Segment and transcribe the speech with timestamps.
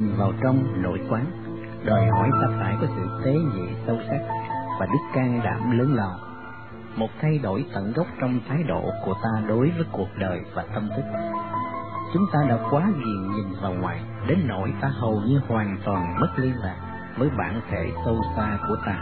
[0.00, 1.26] vào trong nội quán,
[1.84, 4.20] đòi hỏi ta phải có sự tế nhị sâu sắc
[4.80, 6.18] và đức can đảm lớn lao.
[6.96, 10.64] Một thay đổi tận gốc trong thái độ của ta đối với cuộc đời và
[10.74, 11.02] tâm thức.
[12.14, 16.20] Chúng ta đã quá ghiền nhìn vào ngoài, đến nỗi ta hầu như hoàn toàn
[16.20, 16.76] mất liên lạc
[17.18, 18.98] với bản thể sâu xa của ta.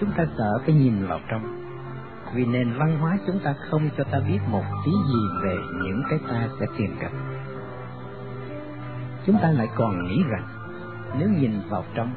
[0.00, 1.42] Chúng ta sợ cái nhìn vào trong,
[2.34, 6.02] vì nền văn hóa chúng ta không cho ta biết một tí gì về những
[6.10, 7.35] cái ta sẽ tìm gặp.
[9.26, 10.48] Chúng ta lại còn nghĩ rằng
[11.18, 12.14] nếu nhìn vào trong,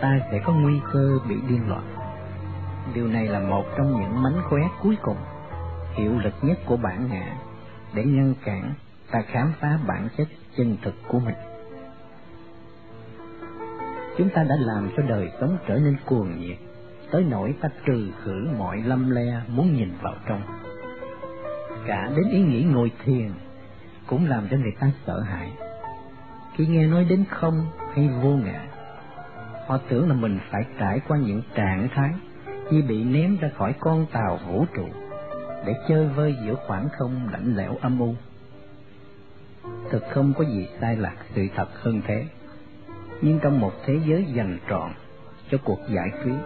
[0.00, 1.84] ta sẽ có nguy cơ bị điên loạn.
[2.94, 5.16] Điều này là một trong những mánh khóe cuối cùng,
[5.94, 7.36] hiệu lực nhất của bản ngã
[7.94, 8.74] để ngăn cản
[9.10, 11.34] ta khám phá bản chất chân thực của mình.
[14.18, 16.58] Chúng ta đã làm cho đời sống trở nên cuồng nhiệt,
[17.10, 20.42] tới nỗi ta trừ khử mọi lâm le muốn nhìn vào trong.
[21.86, 23.32] Cả đến ý nghĩ ngồi thiền
[24.06, 25.52] cũng làm cho người ta sợ hãi.
[26.60, 28.66] Khi nghe nói đến không hay vô ngã,
[29.66, 32.10] họ tưởng là mình phải trải qua những trạng thái
[32.70, 34.88] như bị ném ra khỏi con tàu vũ trụ
[35.66, 38.14] để chơi vơi giữa khoảng không lạnh lẽo âm u.
[39.90, 42.26] Thực không có gì sai lạc sự thật hơn thế.
[43.22, 44.90] Nhưng trong một thế giới dành trọn
[45.50, 46.36] cho cuộc giải cứu,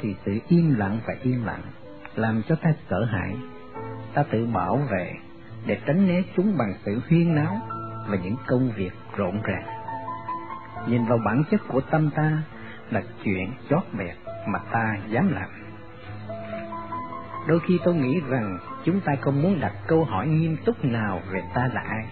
[0.00, 1.62] thì sự im lặng và im lặng
[2.14, 3.36] làm cho ta sợ hãi.
[4.14, 5.12] Ta tự bảo vệ
[5.66, 7.60] để tránh né chúng bằng sự huyên náo
[8.08, 9.66] và những công việc rộn ràng.
[10.88, 12.42] Nhìn vào bản chất của tâm ta
[12.90, 15.48] là chuyện chót bẹt mà ta dám làm.
[17.46, 21.20] Đôi khi tôi nghĩ rằng chúng ta không muốn đặt câu hỏi nghiêm túc nào
[21.30, 22.06] về ta là ai.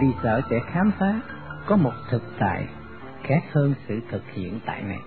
[0.00, 1.20] Vì sợ sẽ khám phá
[1.66, 2.68] có một thực tại
[3.22, 5.00] khác hơn sự thực hiện tại này.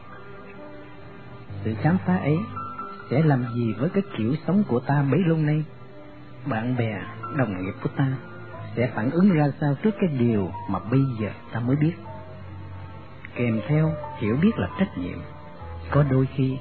[1.64, 2.38] Sự khám phá ấy
[3.12, 5.66] sẽ làm gì với cái kiểu sống của ta bấy lâu nay?
[6.46, 7.02] Bạn bè,
[7.36, 8.08] đồng nghiệp của ta
[8.78, 11.94] sẽ phản ứng ra sao trước cái điều mà bây giờ ta mới biết?
[13.36, 15.20] Kèm theo hiểu biết là trách nhiệm.
[15.92, 16.58] Có đôi khi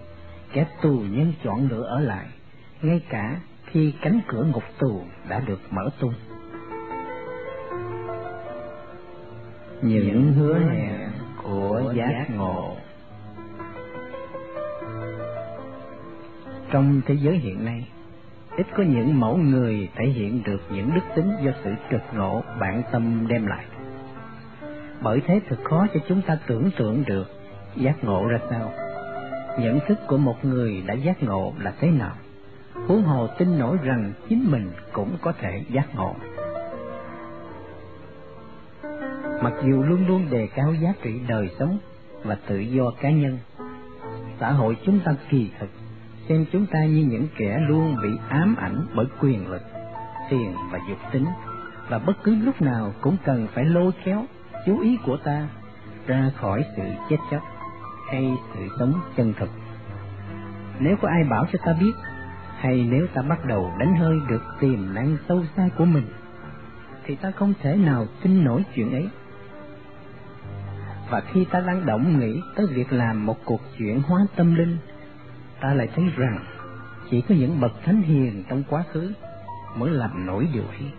[0.52, 2.26] kẻ tù nhân chọn lựa ở lại,
[2.82, 6.14] ngay cả khi cánh cửa ngục tù đã được mở tung.
[9.82, 11.10] Những hứa hẹn
[11.42, 12.76] của giác ngộ
[16.70, 17.88] Trong thế giới hiện nay,
[18.56, 22.42] ít có những mẫu người thể hiện được những đức tính do sự trực ngộ
[22.60, 23.64] bản tâm đem lại.
[25.02, 27.26] Bởi thế thật khó cho chúng ta tưởng tượng được
[27.76, 28.72] giác ngộ ra sao.
[29.58, 32.14] Nhận thức của một người đã giác ngộ là thế nào?
[32.74, 36.14] Huống hồ tin nổi rằng chính mình cũng có thể giác ngộ.
[39.42, 41.78] Mặc dù luôn luôn đề cao giá trị đời sống
[42.24, 43.38] và tự do cá nhân,
[44.40, 45.68] xã hội chúng ta kỳ thực
[46.28, 49.62] xem chúng ta như những kẻ luôn bị ám ảnh bởi quyền lực
[50.30, 51.26] tiền và dục tính
[51.88, 54.24] và bất cứ lúc nào cũng cần phải lôi kéo
[54.66, 55.48] chú ý của ta
[56.06, 57.42] ra khỏi sự chết chóc
[58.06, 59.50] hay sự sống chân thực.
[60.78, 61.92] Nếu có ai bảo cho ta biết,
[62.58, 66.06] hay nếu ta bắt đầu đánh hơi được tiềm năng sâu xa của mình,
[67.04, 69.08] thì ta không thể nào tin nổi chuyện ấy.
[71.10, 74.78] Và khi ta đang động nghĩ tới việc làm một cuộc chuyển hóa tâm linh,
[75.60, 76.38] ta lại thấy rằng
[77.10, 79.12] chỉ có những bậc thánh hiền trong quá khứ
[79.76, 80.90] mới làm nổi điều ấy.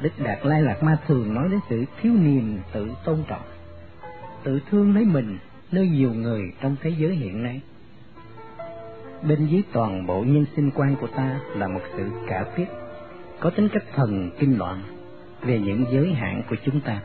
[0.00, 3.42] Đức Đạt Lai Lạt Ma thường nói đến sự thiếu niềm tự tôn trọng,
[4.42, 5.38] tự thương lấy mình
[5.72, 7.60] nơi nhiều người trong thế giới hiện nay.
[9.28, 12.66] Bên dưới toàn bộ nhân sinh quan của ta là một sự cả tiếc,
[13.40, 14.82] có tính cách thần kinh loạn
[15.42, 17.00] về những giới hạn của chúng ta.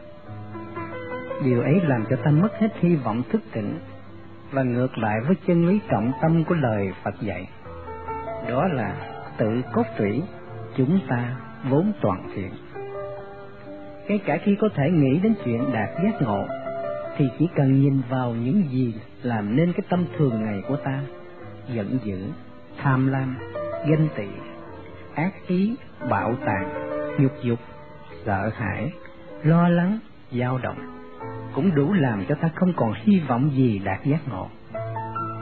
[1.44, 3.80] Điều ấy làm cho ta mất hết hy vọng thức tỉnh
[4.52, 7.50] và ngược lại với chân lý trọng tâm của lời Phật dạy.
[8.50, 8.96] Đó là
[9.38, 10.22] tự cốt tủy
[10.78, 11.36] chúng ta
[11.70, 12.52] vốn toàn thiện.
[14.08, 16.46] Ngay cả khi có thể nghĩ đến chuyện đạt giác ngộ,
[17.18, 21.02] thì chỉ cần nhìn vào những gì làm nên cái tâm thường ngày của ta,
[21.74, 22.20] giận dữ,
[22.78, 23.38] tham lam,
[23.88, 24.28] ganh tị,
[25.16, 25.76] ác ý,
[26.10, 26.70] bạo tàn,
[27.20, 27.60] nhục dục,
[28.26, 28.92] sợ hãi,
[29.44, 30.00] lo lắng,
[30.32, 31.01] dao động
[31.54, 34.50] cũng đủ làm cho ta không còn hy vọng gì đạt giác ngộ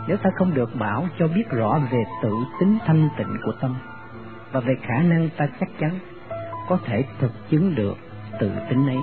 [0.08, 3.76] nếu ta không được bảo cho biết rõ về tự tính thanh tịnh của tâm
[4.52, 6.00] và về khả năng ta chắc chắn
[6.68, 7.98] có thể thực chứng được
[8.40, 8.98] tự tính ấy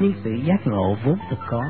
[0.00, 1.64] nhưng sự giác ngộ vốn thực có,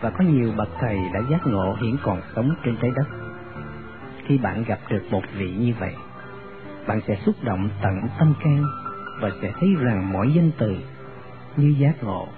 [0.00, 3.06] và có nhiều bậc thầy đã giác ngộ hiện còn sống trên trái đất.
[4.26, 5.94] Khi bạn gặp được một vị như vậy,
[6.86, 8.64] bạn sẽ xúc động tận tâm can
[9.20, 10.76] và sẽ thấy rằng mỗi danh từ
[11.56, 12.28] như giác ngộ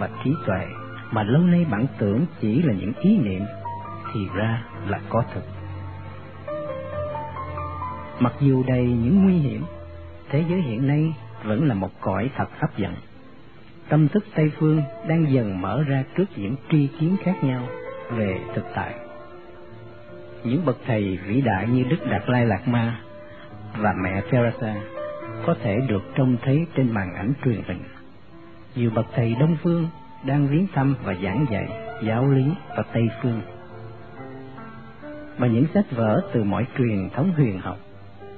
[0.00, 0.66] và trí tuệ
[1.10, 3.42] mà lâu nay bạn tưởng chỉ là những ý niệm
[4.12, 5.44] thì ra là có thực.
[8.20, 9.64] Mặc dù đầy những nguy hiểm,
[10.30, 11.14] thế giới hiện nay
[11.44, 12.94] vẫn là một cõi thật hấp dẫn.
[13.88, 17.62] Tâm thức Tây Phương đang dần mở ra trước những tri kiến khác nhau
[18.10, 18.94] về thực tại.
[20.44, 23.00] Những bậc thầy vĩ đại như Đức Đạt Lai Lạt Ma
[23.78, 24.74] và mẹ Teresa
[25.46, 27.82] có thể được trông thấy trên màn ảnh truyền hình.
[28.78, 29.88] Nhiều bậc thầy Đông Phương
[30.24, 31.68] đang viếng thăm và giảng dạy
[32.02, 32.44] giáo lý
[32.76, 33.40] và Tây Phương.
[35.38, 37.76] Mà những sách vở từ mọi truyền thống huyền học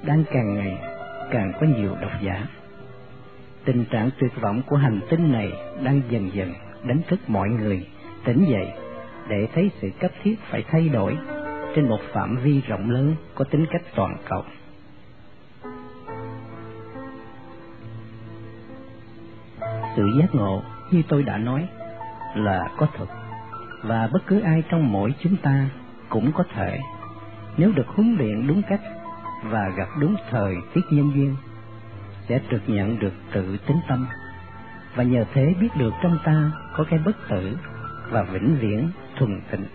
[0.05, 0.77] đang càng ngày
[1.31, 2.47] càng có nhiều độc giả.
[3.65, 5.51] Tình trạng tuyệt vọng của hành tinh này
[5.83, 6.53] đang dần dần
[6.83, 7.87] đánh thức mọi người
[8.25, 8.67] tỉnh dậy
[9.29, 11.17] để thấy sự cấp thiết phải thay đổi
[11.75, 14.43] trên một phạm vi rộng lớn có tính cách toàn cầu.
[19.95, 21.67] Sự giác ngộ, như tôi đã nói,
[22.35, 23.09] là có thực,
[23.83, 25.69] và bất cứ ai trong mỗi chúng ta
[26.09, 26.79] cũng có thể,
[27.57, 28.81] nếu được huấn luyện đúng cách
[29.43, 31.35] và gặp đúng thời tiết nhân duyên,
[32.29, 34.07] sẽ được nhận được tự tính tâm,
[34.95, 37.57] và nhờ thế biết được trong ta có cái bất tử
[38.09, 39.65] và vĩnh viễn thuần tịnh.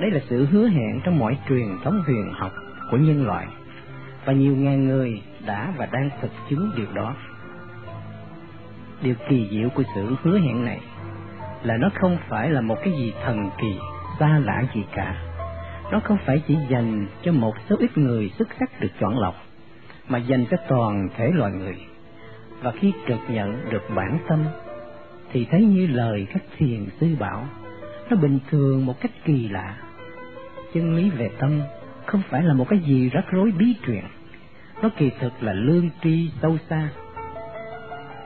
[0.00, 2.52] Đây là sự hứa hẹn trong mọi truyền thống huyền học
[2.90, 3.46] của nhân loại,
[4.24, 7.14] và nhiều ngàn người đã và đang thực chứng điều đó.
[9.02, 10.80] Điều kỳ diệu của sự hứa hẹn này
[11.62, 13.78] là nó không phải là một cái gì thần kỳ,
[14.18, 15.16] xa lạ gì cả.
[15.92, 19.34] Nó không phải chỉ dành cho một số ít người xuất sắc được chọn lọc,
[20.08, 21.76] mà dành cho toàn thể loài người.
[22.62, 24.44] Và khi trực nhận được bản tâm,
[25.32, 27.46] thì thấy như lời các thiền sư bảo,
[28.10, 29.76] nó bình thường một cách kỳ lạ.
[30.74, 31.60] Chân lý về tâm
[32.06, 34.04] không phải là một cái gì rắc rối bí truyền,
[34.82, 36.88] nó kỳ thực là lương tri sâu xa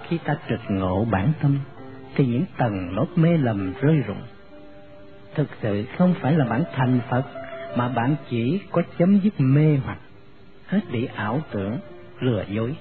[0.09, 1.59] khi ta trực ngộ bản tâm,
[2.15, 4.23] thì những tầng lớp mê lầm rơi rụng.
[5.35, 7.25] Thực sự không phải là bản thành phật,
[7.77, 9.99] mà bạn chỉ có chấm dứt mê hoặc,
[10.67, 11.79] hết bị ảo tưởng,
[12.21, 12.77] lừa dối.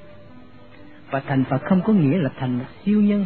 [1.11, 3.25] Và thành phật không có nghĩa là thành một siêu nhân,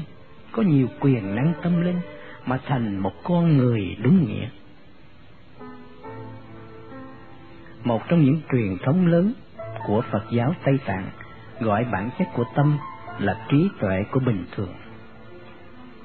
[0.52, 2.00] có nhiều quyền năng tâm linh,
[2.46, 4.48] mà thành một con người đúng nghĩa.
[7.84, 9.34] Một trong những truyền thống lớn
[9.86, 11.10] của phật giáo tây tạng
[11.60, 12.78] gọi bản chất của tâm
[13.20, 14.74] là trí tuệ của bình thường.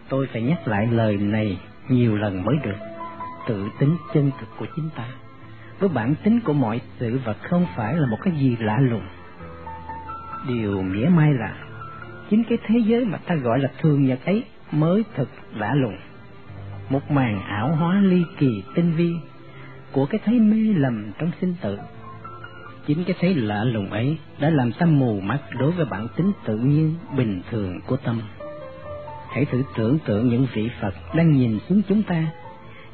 [0.09, 1.59] Tôi phải nhắc lại lời này
[1.89, 2.77] nhiều lần mới được,
[3.49, 5.05] tự tính chân thực của chính ta.
[5.79, 9.07] Với bản tính của mọi sự vật không phải là một cái gì lạ lùng.
[10.49, 11.57] Điều mỉa mai là
[12.31, 15.97] chính cái thế giới mà ta gọi là thường nhật ấy mới thực lạ lùng.
[16.91, 19.15] Một màn ảo hóa ly kỳ tinh vi
[19.93, 21.79] của cái thấy mê lầm trong sinh tử
[22.87, 26.33] Chính cái thấy lạ lùng ấy đã làm ta mù mắt đối với bản tính
[26.45, 28.21] tự nhiên bình thường của tâm.
[29.29, 32.27] Hãy thử tưởng tượng những vị Phật đang nhìn xuống chúng ta.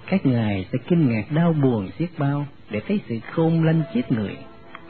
[0.06, 4.12] Các ngài sẽ kinh ngạc đau buồn xiết bao để thấy sự khôn lanh chết
[4.12, 4.36] người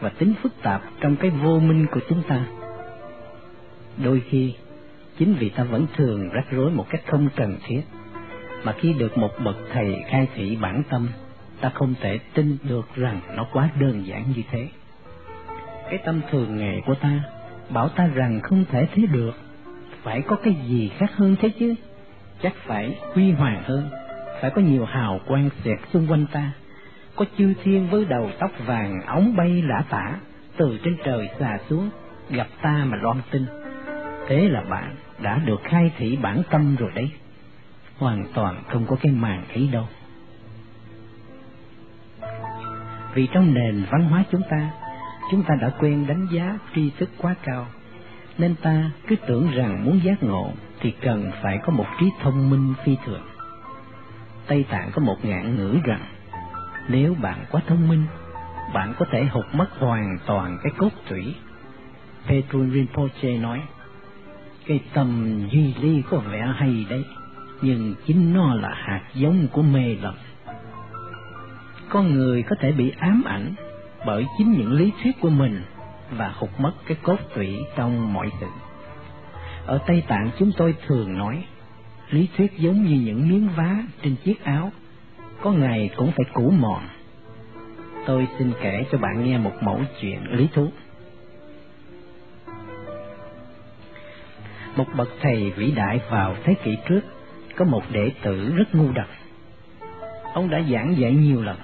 [0.01, 2.47] và tính phức tạp trong cái vô minh của chúng ta.
[4.05, 4.55] Đôi khi,
[5.19, 7.83] chính vì ta vẫn thường rắc rối một cách không cần thiết,
[8.65, 11.09] mà khi được một bậc thầy khai thị bản tâm,
[11.61, 14.69] ta không thể tin được rằng nó quá đơn giản như thế
[15.93, 17.21] cái tâm thường ngày của ta,
[17.69, 19.33] bảo ta rằng không thể thế được.
[20.03, 21.75] Phải có cái gì khác hơn thế chứ?
[22.43, 23.91] Chắc phải huy hoàng hơn,
[24.41, 26.53] phải có nhiều hào quang xẹt xung quanh ta.
[27.17, 30.19] Có chư thiên với đầu tóc vàng ống bay lả tả,
[30.57, 31.91] từ trên trời xà xuống,
[32.31, 33.47] gặp ta mà loan tin.
[34.29, 37.11] Thế là bạn đã được khai thị bản tâm rồi đấy.
[37.99, 39.89] Hoàn toàn không có cái màn ấy đâu.
[43.15, 44.71] Vì trong nền văn hóa chúng ta
[45.31, 47.67] chúng ta đã quen đánh giá tri thức quá cao,
[48.39, 52.51] nên ta cứ tưởng rằng muốn giác ngộ thì cần phải có một trí thông
[52.51, 53.23] minh phi thường.
[54.47, 56.01] Tây Tạng có một ngạn ngữ rằng,
[56.89, 58.05] nếu bạn quá thông minh,
[58.75, 61.35] bạn có thể hụt mất hoàn toàn cái cốt thủy.
[62.27, 63.63] Petrun Rinpoche nói,
[64.67, 67.05] cái tâm duy ly có vẻ hay đấy,
[67.63, 70.15] nhưng chính nó là hạt giống của mê lầm.
[71.89, 73.55] Con người có thể bị ám ảnh
[74.07, 75.63] bởi chính những lý thuyết của mình
[76.11, 78.47] và hụt mất cái cốt tủy trong mọi sự.
[79.67, 81.45] Ở Tây Tạng chúng tôi thường nói,
[82.11, 84.73] lý thuyết giống như những miếng vá trên chiếc áo,
[85.43, 86.83] có ngày cũng phải cũ mòn.
[88.07, 90.69] Tôi xin kể cho bạn nghe một mẫu chuyện lý thú.
[94.77, 97.01] Một bậc thầy vĩ đại vào thế kỷ trước
[97.57, 99.07] có một đệ tử rất ngu đần.
[100.35, 101.57] Ông đã giảng dạy nhiều lần,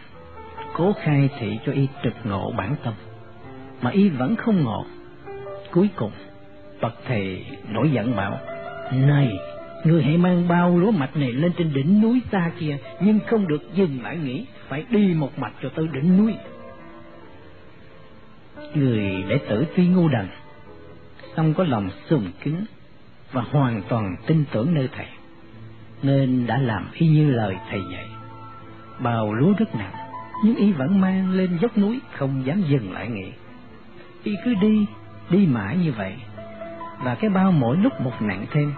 [0.78, 2.94] cố khai thị cho y trực ngộ bản tâm,
[3.82, 4.84] mà y vẫn không ngộ.
[5.72, 6.10] Cuối cùng,
[6.80, 8.38] bậc thầy nổi giận bảo,
[8.92, 9.38] Này,
[9.84, 13.48] người hãy mang bao lúa mạch này lên trên đỉnh núi xa kia, nhưng không
[13.48, 16.34] được dừng lại nghỉ, phải đi một mạch cho tới đỉnh núi.
[18.74, 20.28] Người đệ tử tuy ngu đần,
[21.36, 22.64] song có lòng sùng kính
[23.32, 25.06] và hoàn toàn tin tưởng nơi thầy,
[26.02, 28.08] nên đã làm y như lời thầy dạy.
[28.98, 30.07] Bào lúa rất nặng,
[30.44, 33.32] nhưng y vẫn mang lên dốc núi không dám dừng lại nghỉ.
[34.22, 34.86] Y cứ đi,
[35.30, 36.14] đi mãi như vậy,
[37.02, 38.72] và cái bao mỗi lúc một nặng thêm.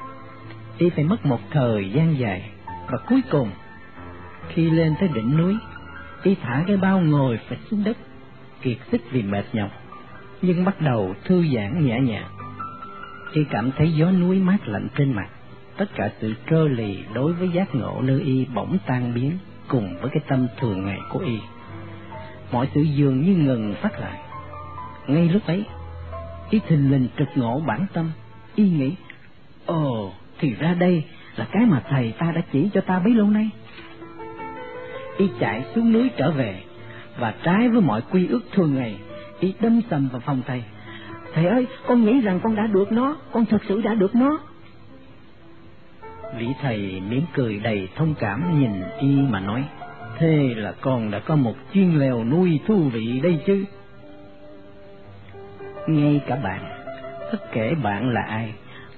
[0.78, 3.50] Y phải mất một thời gian dài, và cuối cùng,
[4.48, 5.56] khi lên tới đỉnh núi,
[6.22, 7.96] y thả cái bao ngồi phịch xuống đất,
[8.62, 9.70] kiệt sức vì mệt nhọc,
[10.42, 12.28] nhưng bắt đầu thư giãn nhẹ nhàng.
[13.32, 15.28] Y cảm thấy gió núi mát lạnh trên mặt,
[15.76, 19.38] tất cả sự trơ lì đối với giác ngộ nơi y bỗng tan biến
[19.70, 21.38] cùng với cái tâm thường ngày của y.
[22.52, 24.20] Mọi sự dường như ngừng phát lại.
[25.06, 25.64] Ngay lúc ấy,
[26.50, 28.10] y thình lình trực ngộ bản tâm,
[28.54, 28.94] y nghĩ,
[29.66, 31.04] ồ, thì ra đây
[31.36, 33.50] là cái mà thầy ta đã chỉ cho ta bấy lâu nay.
[35.16, 36.62] Y chạy xuống núi trở về,
[37.18, 38.96] và trái với mọi quy ước thường ngày,
[39.40, 40.64] y đâm sầm vào phòng thầy.
[41.34, 44.38] Thầy ơi, con nghĩ rằng con đã được nó, con thật sự đã được nó.
[46.38, 48.70] Vị thầy mỉm cười đầy thông cảm nhìn
[49.00, 49.64] y mà nói,
[50.18, 53.64] thế là con đã có một chuyên lèo nuôi thú vị đây chứ.
[55.88, 56.62] Ngay cả bạn,
[57.32, 58.52] bất kể bạn là ai,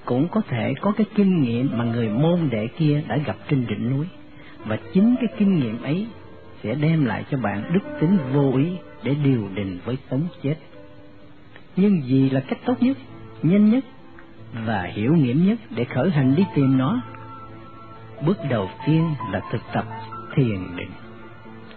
[0.05, 3.65] cũng có thể có cái kinh nghiệm mà người môn đệ kia đã gặp trên
[3.67, 4.05] đỉnh núi,
[4.65, 6.07] và chính cái kinh nghiệm ấy
[6.63, 8.67] sẽ đem lại cho bạn đức tính vô ý
[9.03, 10.55] để điều đình với sống chết.
[11.75, 12.97] Nhưng gì là cách tốt nhất,
[13.43, 13.83] nhanh nhất
[14.65, 17.01] và hiểu nghiệm nhất để khởi hành đi tìm nó?
[18.21, 19.85] Bước đầu tiên là thực tập
[20.35, 20.91] thiền định.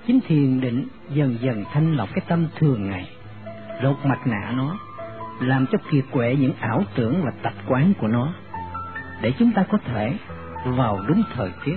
[0.06, 3.10] Chính thiền định dần dần thanh lọc cái tâm thường ngày,
[3.82, 4.78] lột mặt nạ nó,
[5.40, 8.32] làm cho kiệt quệ những ảo tưởng và tập quán của nó,
[9.22, 10.16] để chúng ta có thể
[10.64, 11.76] vào đúng thời tiết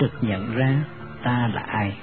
[0.00, 0.84] trực nhận ra
[1.22, 1.96] ta là ai.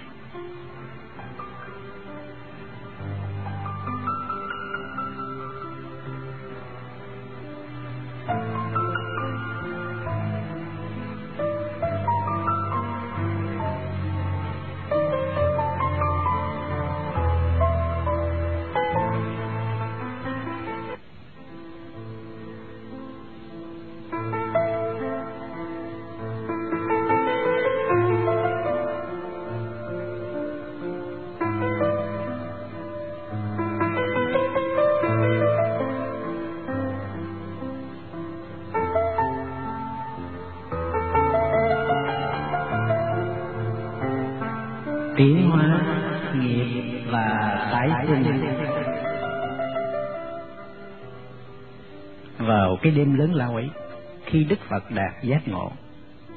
[54.38, 55.72] Khi đức phật đạt giác ngộ.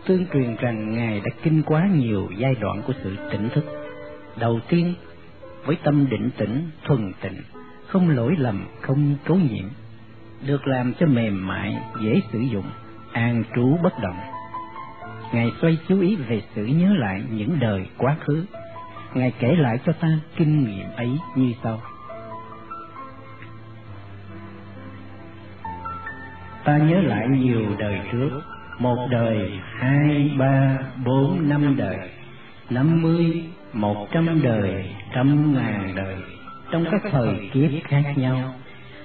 [0.07, 3.65] Tương truyền rằng ngài đã kinh quá nhiều giai đoạn của sự tỉnh thức.
[4.39, 4.95] Đầu tiên,
[5.65, 7.43] với tâm định tĩnh, thuần tịnh,
[7.87, 9.65] không lỗi lầm, không cấu nhiễm,
[10.47, 12.67] được làm cho mềm mại, dễ sử dụng,
[13.13, 14.19] an trú bất động.
[15.33, 18.45] Ngài xoay chú ý về sự nhớ lại những đời quá khứ.
[19.15, 21.81] Ngài kể lại cho ta kinh nghiệm ấy như sau.
[26.65, 28.41] Ta nhớ lại nhiều đời trước,
[28.79, 31.97] một đời, hai, ba, bốn, năm đời,
[32.71, 36.17] năm mươi, một trăm đời, trăm ngàn đời,
[36.71, 38.55] trong các thời kiếp khác nhau.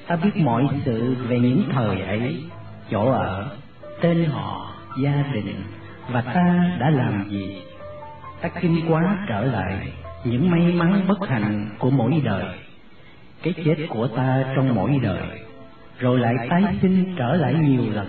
[0.07, 2.43] Ta biết mọi sự về những thời ấy,
[2.91, 3.57] chỗ ở,
[4.01, 5.55] tên họ, gia đình,
[6.11, 7.61] và ta đã làm gì
[8.41, 9.93] ta kinh quá trở lại
[10.23, 12.45] những may mắn bất hạnh của mỗi đời
[13.43, 15.44] cái chết của ta trong mỗi đời
[15.99, 18.07] rồi lại tái sinh trở lại nhiều lần.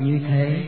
[0.00, 0.64] Như thế,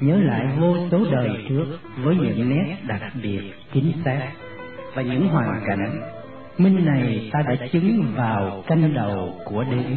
[0.00, 1.66] nhớ lại vô số đời trước
[1.98, 3.40] với những nét đặc biệt,
[3.72, 4.32] chính xác
[4.94, 6.00] và những hoàn cảnh.
[6.58, 9.96] Minh này ta đã chứng vào canh đầu của đêm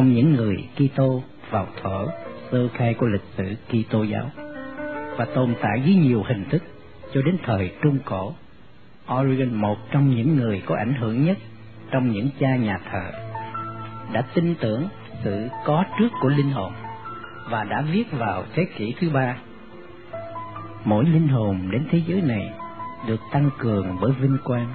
[0.00, 2.06] trong những người Kitô vào thở,
[2.52, 4.30] sơ khai của lịch sử Kitô giáo,
[5.16, 6.62] và tồn tại với nhiều hình thức
[7.14, 8.34] cho đến thời Trung Cổ.
[9.14, 11.38] Origen, một trong những người có ảnh hưởng nhất
[11.90, 13.12] trong những cha nhà thờ,
[14.12, 14.88] đã tin tưởng
[15.24, 16.72] sự có trước của linh hồn
[17.50, 19.36] và đã viết vào thế kỷ thứ ba
[20.84, 22.52] mỗi linh hồn đến thế giới này
[23.06, 24.74] được tăng cường bởi vinh quang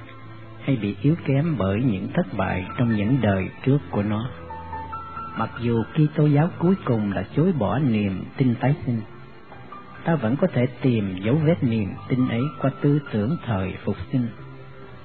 [0.62, 4.30] hay bị yếu kém bởi những thất bại trong những đời trước của nó.
[5.38, 9.02] Mặc dù Kitô giáo cuối cùng đã chối bỏ niềm tin tái sinh,
[10.04, 13.96] ta vẫn có thể tìm dấu vết niềm tin ấy qua tư tưởng thời phục
[14.12, 14.28] sinh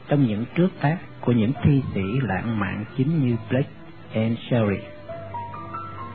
[0.08, 3.70] trong những trước tác của những thi sĩ lãng mạn chính như Blake
[4.14, 4.80] and Sherry.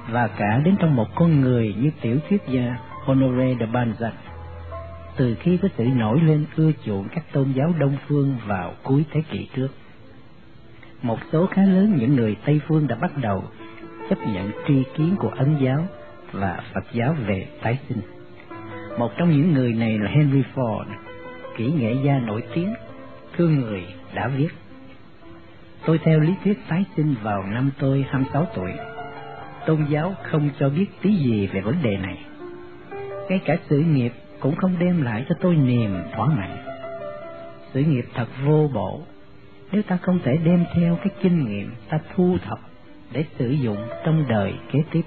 [0.09, 4.11] và cả đến trong một con người như tiểu thuyết gia Honoré de Balzac.
[5.17, 9.05] Từ khi có sự nổi lên ưa chuộng các tôn giáo Đông phương vào cuối
[9.11, 9.67] thế kỷ trước,
[11.01, 13.43] một số khá lớn những người Tây phương đã bắt đầu
[14.09, 15.87] chấp nhận tri kiến của Ấn giáo
[16.31, 18.01] và Phật giáo về tái sinh.
[18.97, 20.85] Một trong những người này là Henry Ford,
[21.57, 22.73] kỹ nghệ gia nổi tiếng,
[23.37, 23.83] thương người
[24.13, 24.49] đã viết.
[25.85, 28.71] Tôi theo lý thuyết tái sinh vào năm tôi 26 tuổi.
[29.65, 32.25] Tôn giáo không cho biết tí gì về vấn đề này.
[33.29, 36.57] Ngay cả sự nghiệp cũng không đem lại cho tôi niềm thỏa mãn.
[37.73, 39.01] Sự nghiệp thật vô bổ,
[39.71, 42.59] nếu ta không thể đem theo cái kinh nghiệm ta thu thập
[43.15, 45.01] để sử dụng trong đời kế tiếp.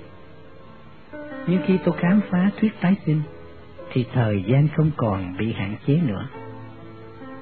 [1.46, 3.22] Nhưng khi tôi khám phá thuyết tái sinh,
[3.92, 6.28] thì thời gian không còn bị hạn chế nữa.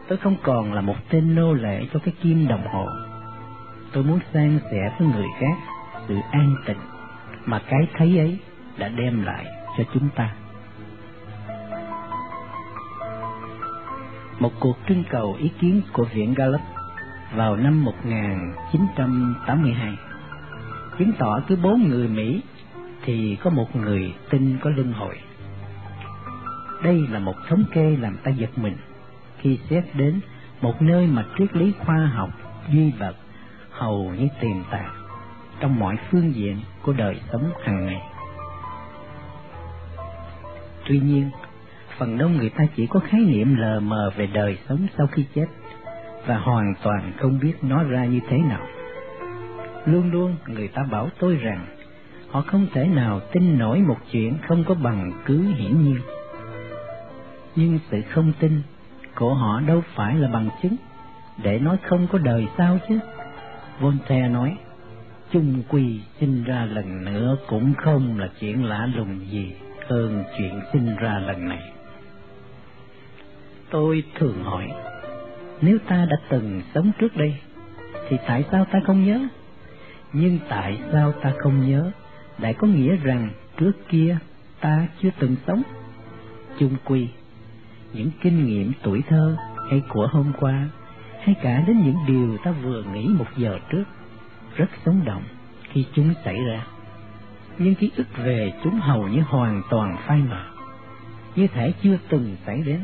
[0.09, 2.87] Tôi không còn là một tên nô lệ cho cái kim đồng hồ.
[3.93, 5.57] Tôi muốn san sẻ với người khác
[6.09, 6.81] sự an tịnh
[7.45, 8.39] mà cái thấy ấy
[8.79, 9.47] đã đem lại
[9.79, 10.35] cho chúng ta.
[14.39, 16.61] Một cuộc trưng cầu ý kiến của Viện Gallup
[17.35, 20.06] vào năm 1982
[20.99, 22.43] chứng tỏ cứ bốn người Mỹ
[23.03, 25.19] thì có một người tin có luân hồi.
[26.83, 28.77] Đây là một thống kê làm ta giật mình
[29.39, 30.21] khi xét đến
[30.61, 32.31] một nơi mà triết lý khoa học
[32.73, 33.17] duy vật
[33.71, 34.95] hầu như tiềm tàng
[35.61, 38.03] trong mọi phương diện của đời sống hàng ngày.
[40.89, 41.31] Tuy nhiên,
[41.99, 45.25] phần đông người ta chỉ có khái niệm lờ mờ về đời sống sau khi
[45.35, 45.47] chết
[46.27, 48.67] và hoàn toàn không biết nó ra như thế nào.
[49.87, 51.67] Luôn luôn người ta bảo tôi rằng
[52.31, 55.99] họ không thể nào tin nổi một chuyện không có bằng cứ hiển nhiên.
[57.57, 58.63] Nhưng sự không tin
[59.15, 60.77] của họ đâu phải là bằng chứng
[61.43, 62.99] để nói không có đời sao chứ.
[63.81, 64.57] Voltaire nói,
[65.33, 69.53] chung quy sinh ra lần nữa cũng không là chuyện lạ lùng gì
[69.89, 71.73] hơn chuyện sinh ra lần này.
[73.71, 74.69] Tôi thường hỏi,
[75.61, 77.37] nếu ta đã từng sống trước đây,
[78.09, 79.21] thì tại sao ta không nhớ?
[80.19, 81.91] Nhưng tại sao ta không nhớ,
[82.39, 84.19] lại có nghĩa rằng trước kia
[84.61, 85.63] ta chưa từng sống?
[86.59, 87.09] Chung quy,
[87.93, 89.37] những kinh nghiệm tuổi thơ
[89.71, 90.69] hay của hôm qua,
[91.21, 93.85] hay cả đến những điều ta vừa nghĩ một giờ trước,
[94.57, 95.23] rất sống động
[95.73, 96.67] khi chúng xảy ra.
[97.59, 100.45] Nhưng ký ức về chúng hầu như hoàn toàn phai mờ,
[101.37, 102.81] như thể chưa từng xảy đến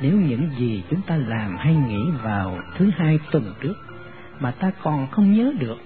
[0.00, 3.74] nếu những gì chúng ta làm hay nghĩ vào thứ hai tuần trước
[4.40, 5.78] mà ta còn không nhớ được,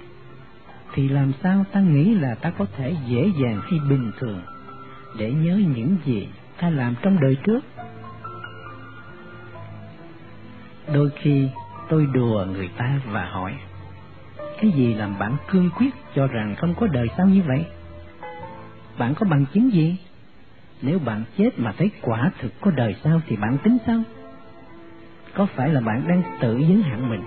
[0.94, 4.40] thì làm sao ta nghĩ là ta có thể dễ dàng hay bình thường
[5.18, 6.28] để nhớ những gì
[6.60, 7.60] ta làm trong đời trước?
[10.94, 11.48] Đôi khi
[11.88, 13.52] tôi đùa người ta và hỏi,
[14.60, 17.66] cái gì làm bạn cương quyết cho rằng không có đời sau như vậy?
[18.98, 19.96] Bạn có bằng chứng gì?
[20.82, 24.02] Nếu bạn chết mà thấy quả thực có đời sau thì bạn tính sao?
[25.34, 27.22] Có phải là bạn đang tự giới hạn mình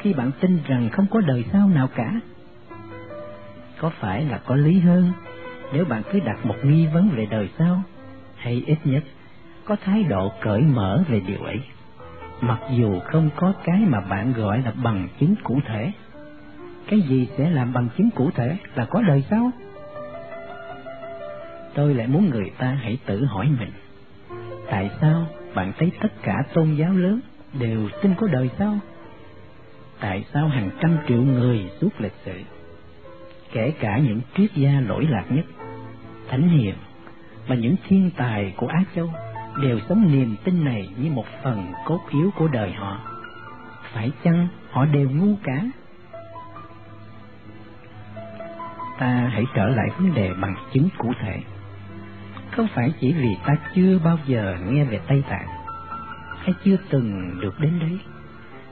[0.00, 2.20] khi bạn tin rằng không có đời sau nào cả?
[3.82, 5.12] Có phải là có lý hơn
[5.72, 7.82] nếu bạn cứ đặt một nghi vấn về đời sau,
[8.36, 9.04] hay ít nhất
[9.64, 11.60] có thái độ cởi mở về điều ấy,
[12.40, 15.92] mặc dù không có cái mà bạn gọi là bằng chứng cụ thể?
[16.88, 19.50] Cái gì sẽ làm bằng chứng cụ thể là có đời sau?
[21.74, 23.70] tôi lại muốn người ta hãy tự hỏi mình
[24.70, 27.20] tại sao bạn thấy tất cả tôn giáo lớn
[27.60, 28.78] đều tin có đời sau
[30.00, 32.34] tại sao hàng trăm triệu người suốt lịch sử
[33.52, 35.44] kể cả những triết gia lỗi lạc nhất
[36.28, 36.74] thánh hiền
[37.46, 39.10] và những thiên tài của á châu
[39.62, 42.98] đều sống niềm tin này như một phần cốt yếu của đời họ.
[43.92, 45.64] Phải chăng họ đều ngu cả?
[48.98, 51.40] Ta hãy trở lại vấn đề bằng chứng cụ thể.
[52.50, 55.48] Không phải chỉ vì ta chưa bao giờ nghe về Tây Tạng,
[56.38, 57.98] hay chưa từng được đến đấy,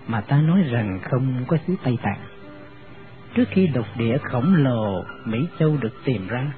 [0.06, 2.29] mà ta nói rằng không có xứ Tây Tạng.
[3.34, 6.52] Trước khi đục địa khổng lồ Mỹ Châu được tìm ra,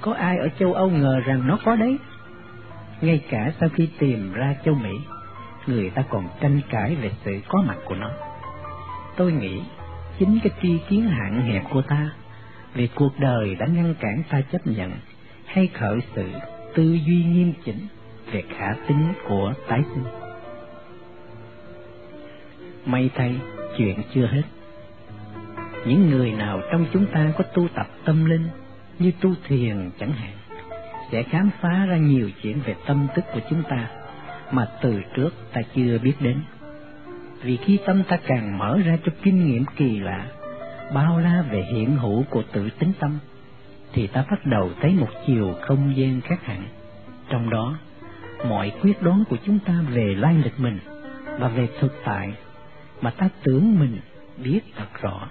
[0.00, 1.98] có ai ở châu Âu ngờ rằng nó có đấy?
[3.00, 4.98] Ngay cả sau khi tìm ra châu Mỹ,
[5.66, 8.10] người ta còn tranh cãi về sự có mặt của nó.
[9.16, 9.60] Tôi nghĩ
[10.18, 12.10] chính cái tri kiến hạn hẹp của ta
[12.74, 14.92] về cuộc đời đã ngăn cản ta chấp nhận
[15.46, 16.28] hay khởi sự
[16.74, 17.86] tư duy nghiêm chỉnh
[18.32, 20.04] về khả tính của tái sinh.
[22.86, 23.36] May thay,
[23.78, 24.42] chuyện chưa hết.
[25.86, 28.48] Những người nào trong chúng ta có tu tập tâm linh
[28.98, 30.32] như tu thiền chẳng hạn,
[31.12, 33.88] sẽ khám phá ra nhiều chuyện về tâm thức của chúng ta
[34.50, 36.40] mà từ trước ta chưa biết đến.
[37.42, 40.26] Vì khi tâm ta càng mở ra cho kinh nghiệm kỳ lạ,
[40.94, 43.18] bao la về hiện hữu của tự tính tâm,
[43.92, 46.62] thì ta bắt đầu thấy một chiều không gian khác hẳn.
[47.28, 47.78] Trong đó,
[48.48, 50.78] mọi quyết đoán của chúng ta về lai lịch mình
[51.38, 52.32] và về thực tại
[53.00, 53.98] mà ta tưởng mình
[54.44, 55.28] biết thật rõ,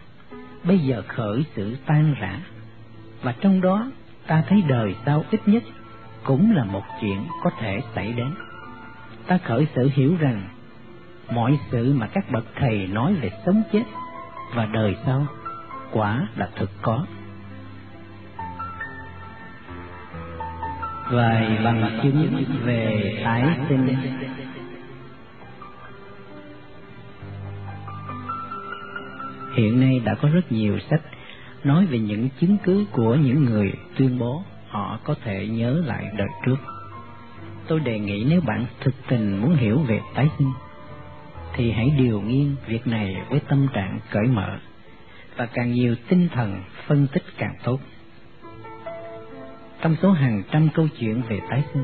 [0.63, 2.39] bây giờ khởi sự tan rã.
[3.21, 3.91] Và trong đó,
[4.27, 5.63] ta thấy đời sau ít nhất
[6.23, 8.33] cũng là một chuyện có thể xảy đến.
[9.27, 10.41] Ta khởi sự hiểu rằng,
[11.31, 13.83] mọi sự mà các bậc thầy nói về sống chết
[14.55, 15.25] và đời sau
[15.91, 17.05] quả là thực có.
[21.11, 23.95] Vài bằng chứng về tái sinh
[29.55, 31.01] Hiện nay đã có rất nhiều sách
[31.63, 36.11] nói về những chứng cứ của những người tuyên bố họ có thể nhớ lại
[36.17, 36.55] đời trước.
[37.67, 40.51] Tôi đề nghị nếu bạn thực tình muốn hiểu về tái sinh,
[41.55, 44.57] thì hãy điều nghiên việc này với tâm trạng cởi mở
[45.35, 47.79] và càng nhiều tinh thần phân tích càng tốt.
[49.81, 51.83] Trong số hàng trăm câu chuyện về tái sinh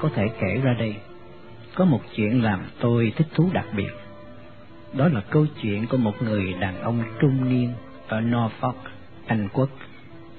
[0.00, 0.96] có thể kể ra đây,
[1.74, 3.90] có một chuyện làm tôi thích thú đặc biệt.
[4.96, 7.72] Đó là câu chuyện của một người đàn ông trung niên
[8.08, 8.74] ở Norfolk,
[9.26, 9.68] Anh Quốc,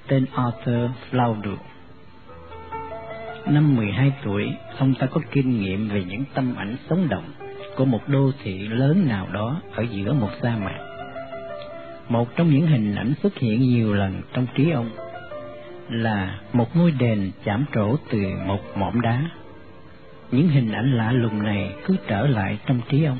[0.07, 1.55] tên Arthur Flaudu.
[3.45, 7.31] Năm 12 tuổi, ông ta có kinh nghiệm về những tâm ảnh sống động
[7.75, 10.77] của một đô thị lớn nào đó ở giữa một sa mạc.
[12.09, 14.89] Một trong những hình ảnh xuất hiện nhiều lần trong trí ông
[15.89, 19.23] là một ngôi đền chạm trổ từ một mỏm đá.
[20.31, 23.17] Những hình ảnh lạ lùng này cứ trở lại trong trí ông.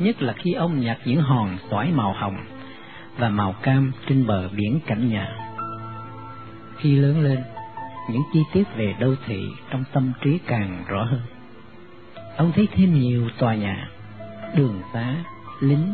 [0.00, 2.36] Nhất là khi ông nhặt những hòn tỏi màu hồng
[3.18, 5.38] và màu cam trên bờ biển cạnh nhà.
[6.76, 7.38] Khi lớn lên,
[8.10, 11.20] những chi tiết về đô thị trong tâm trí càng rõ hơn.
[12.36, 13.88] Ông thấy thêm nhiều tòa nhà,
[14.56, 15.14] đường xá,
[15.60, 15.92] lính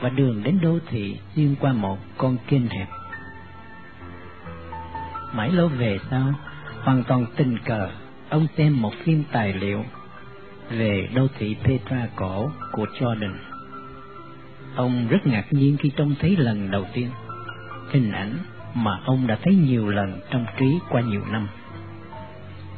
[0.00, 2.88] và đường đến đô thị xuyên qua một con kênh hẹp.
[5.32, 6.34] Mãi lâu về sau,
[6.82, 7.90] hoàn toàn tình cờ,
[8.28, 9.84] ông xem một phim tài liệu
[10.70, 13.34] về đô thị Petra cổ của Jordan.
[14.76, 17.10] Ông rất ngạc nhiên khi trông thấy lần đầu tiên
[17.90, 18.38] hình ảnh
[18.74, 21.48] mà ông đã thấy nhiều lần trong trí qua nhiều năm.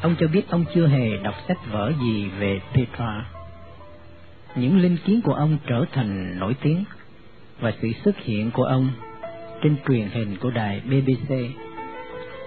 [0.03, 3.27] Ông cho biết ông chưa hề đọc sách vở gì về Petra.
[4.57, 6.85] Những linh kiến của ông trở thành nổi tiếng
[7.61, 8.90] và sự xuất hiện của ông
[9.62, 11.35] trên truyền hình của đài BBC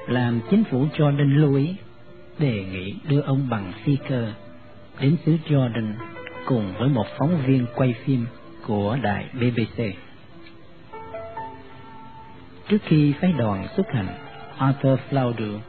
[0.08, 1.76] làm chính phủ Jordan lưu ý
[2.40, 4.34] đề nghị đưa ông bằng phi cơ
[5.02, 5.94] đến xứ Jordan
[6.46, 8.26] cùng với một phóng viên quay phim
[8.68, 9.84] của đài BBC.
[12.68, 14.08] Trước khi phái đoàn xuất hành,
[14.58, 15.60] Arthur Flaudu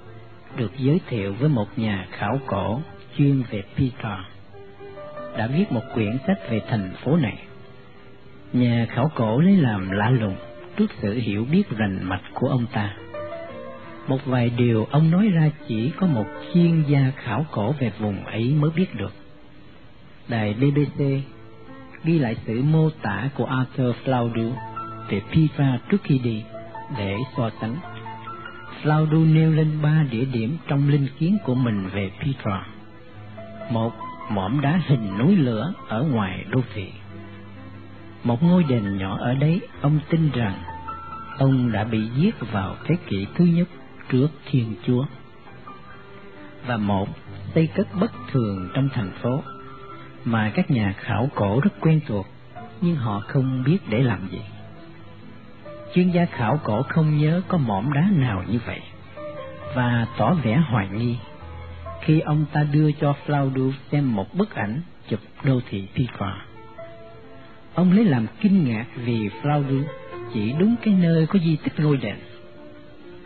[0.57, 2.81] được giới thiệu với một nhà khảo cổ
[3.17, 4.25] chuyên về Petra,
[5.37, 7.39] đã viết một quyển sách về thành phố này.
[8.53, 10.37] Nhà khảo cổ lấy làm lạ lùng
[10.77, 12.97] trước sự hiểu biết rành mạch của ông ta.
[14.07, 18.25] Một vài điều ông nói ra chỉ có một chuyên gia khảo cổ về vùng
[18.25, 19.13] ấy mới biết được.
[20.31, 21.03] Đài BBC
[22.05, 24.53] ghi lại sự mô tả của Arthur Flaudu
[25.09, 26.43] về Petra trước khi đi
[26.99, 27.77] để so sánh.
[28.83, 32.67] Flaudu nêu lên ba địa điểm trong linh kiến của mình về Petra.
[33.71, 33.93] Một,
[34.31, 36.89] mỏm đá hình núi lửa ở ngoài đô thị.
[38.25, 40.55] Một ngôi đền nhỏ ở đấy, ông tin rằng
[41.39, 43.69] ông đã bị giết vào thế kỷ thứ nhất
[44.09, 45.05] trước Thiên Chúa.
[46.67, 47.09] Và một,
[47.55, 49.43] xây cất bất thường trong thành phố
[50.25, 52.27] mà các nhà khảo cổ rất quen thuộc,
[52.81, 54.41] nhưng họ không biết để làm gì.
[55.95, 58.81] Chuyên gia khảo cổ không nhớ có mỏm đá nào như vậy,
[59.75, 61.17] và tỏ vẻ hoài nghi
[62.01, 66.47] khi ông ta đưa cho Flaudu xem một bức ảnh chụp đô thị Pisa.
[67.75, 69.83] Ông lấy làm kinh ngạc vì Flaudu
[70.35, 72.17] chỉ đúng cái nơi có di tích ngôi đền.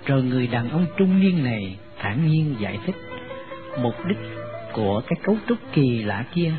[0.06, 2.96] Rồi người đàn ông trung niên này thản nhiên giải thích,
[3.78, 4.18] mục đích
[4.72, 6.52] của cái cấu trúc kỳ lạ kia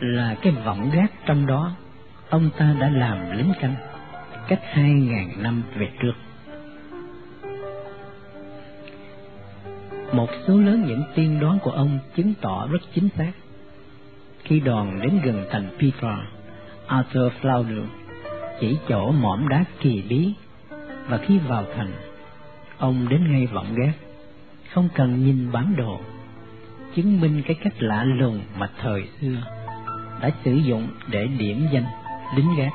[0.00, 1.72] là cái vọng gác trong đó
[2.30, 3.74] ông ta đã làm lính canh
[4.48, 6.12] cách hai ngàn năm về trước.
[10.12, 13.32] Một số lớn những tiên đoán của ông chứng tỏ rất chính xác.
[14.44, 16.18] Khi đoàn đến gần thành Petra,
[16.86, 17.84] Arthur Flounder
[18.60, 20.32] chỉ chỗ mỏm đá kỳ bí,
[21.08, 21.92] và khi vào thành,
[22.78, 23.94] ông đến ngay vọng gác,
[24.74, 26.00] không cần nhìn bản đồ,
[26.94, 29.59] chứng minh cái cách lạ lùng mà thời xưa
[30.20, 31.84] đã sử dụng để điểm danh
[32.36, 32.72] lính gác.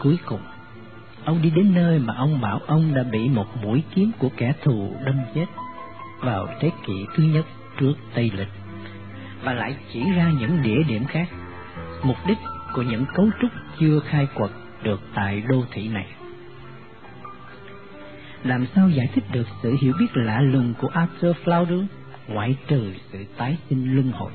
[0.00, 0.40] Cuối cùng,
[1.24, 4.52] ông đi đến nơi mà ông bảo ông đã bị một mũi kiếm của kẻ
[4.62, 5.46] thù đâm chết
[6.20, 7.46] vào thế kỷ thứ nhất
[7.80, 8.48] trước Tây Lịch,
[9.42, 11.28] và lại chỉ ra những địa điểm khác,
[12.02, 12.38] mục đích
[12.74, 13.50] của những cấu trúc
[13.80, 14.50] chưa khai quật
[14.82, 16.06] được tại đô thị này.
[18.44, 21.86] làm sao giải thích được sự hiểu biết lạ lùng của Arthur Flounder
[22.28, 24.32] ngoại trừ sự tái sinh luân hồi.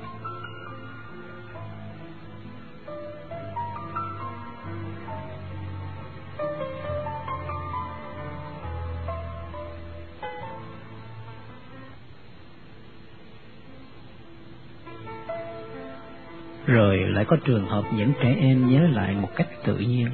[16.71, 20.07] Rồi lại có trường hợp những trẻ em nhớ lại một cách tự nhiên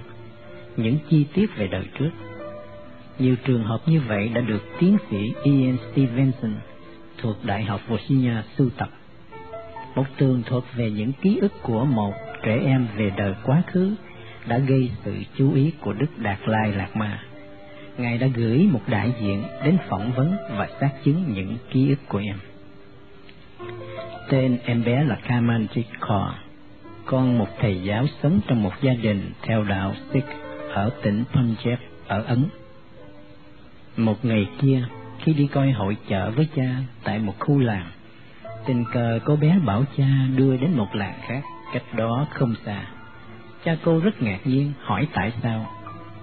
[0.77, 2.09] những chi tiết về đời trước.
[3.19, 6.55] Nhiều trường hợp như vậy đã được tiến sĩ Ian Stevenson
[7.17, 8.89] thuộc Đại học Virginia sưu tập.
[9.95, 13.95] Một tường thuật về những ký ức của một trẻ em về đời quá khứ
[14.47, 17.23] đã gây sự chú ý của Đức Đạt Lai Lạt Ma.
[17.97, 21.99] Ngài đã gửi một đại diện đến phỏng vấn và xác chứng những ký ức
[22.07, 22.37] của em.
[24.29, 25.67] Tên em bé là Kaman
[26.01, 26.46] Kaur,
[27.07, 30.29] con một thầy giáo sống trong một gia đình theo đạo Sikh
[30.73, 32.45] ở tỉnh Punjab ở Ấn.
[33.97, 34.83] Một ngày kia,
[35.19, 37.85] khi đi coi hội chợ với cha tại một khu làng,
[38.65, 41.41] tình cờ cô bé bảo cha đưa đến một làng khác,
[41.73, 42.81] cách đó không xa.
[43.63, 45.65] Cha cô rất ngạc nhiên hỏi tại sao.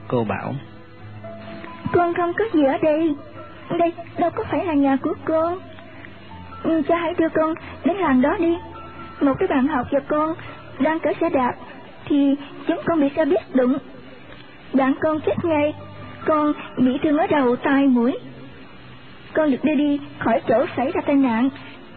[0.08, 0.54] Cô bảo,
[1.92, 3.14] Con không có gì ở đây,
[3.78, 5.58] đây đâu có phải là nhà của con.
[6.88, 8.56] Cha hãy đưa con đến làng đó đi.
[9.20, 10.34] Một cái bạn học và con
[10.78, 11.54] đang cỡ xe đạp,
[12.04, 12.34] thì
[12.66, 13.78] chúng con bị xe buýt đụng.
[14.72, 15.74] Bạn con chết ngay
[16.24, 18.18] con bị thương ở đầu tai mũi.
[19.32, 21.48] Con được đưa đi khỏi chỗ xảy ra tai nạn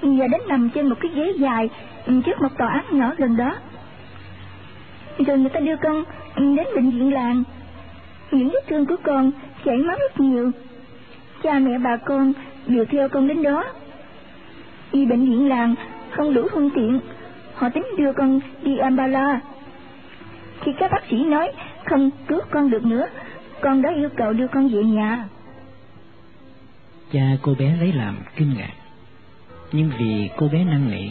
[0.01, 1.69] và đến nằm trên một cái ghế dài
[2.07, 3.55] trước một tòa án nhỏ gần đó.
[5.17, 6.03] Rồi người ta đưa con
[6.35, 7.43] đến bệnh viện làng.
[8.31, 9.31] Những vết thương của con
[9.65, 10.51] chảy máu rất nhiều.
[11.43, 12.33] Cha mẹ bà con
[12.67, 13.63] đều theo con đến đó.
[14.91, 15.75] Vì bệnh viện làng
[16.11, 16.99] không đủ phương tiện
[17.57, 19.41] họ tính đưa con đi Ambala.
[20.61, 21.51] Khi các bác sĩ nói
[21.85, 23.07] không cứu con được nữa,
[23.61, 25.27] con đã yêu cầu đưa con về nhà.
[27.11, 28.73] Cha cô bé lấy làm kinh ngạc.
[29.71, 31.09] Nhưng vì cô bé năng nỉ,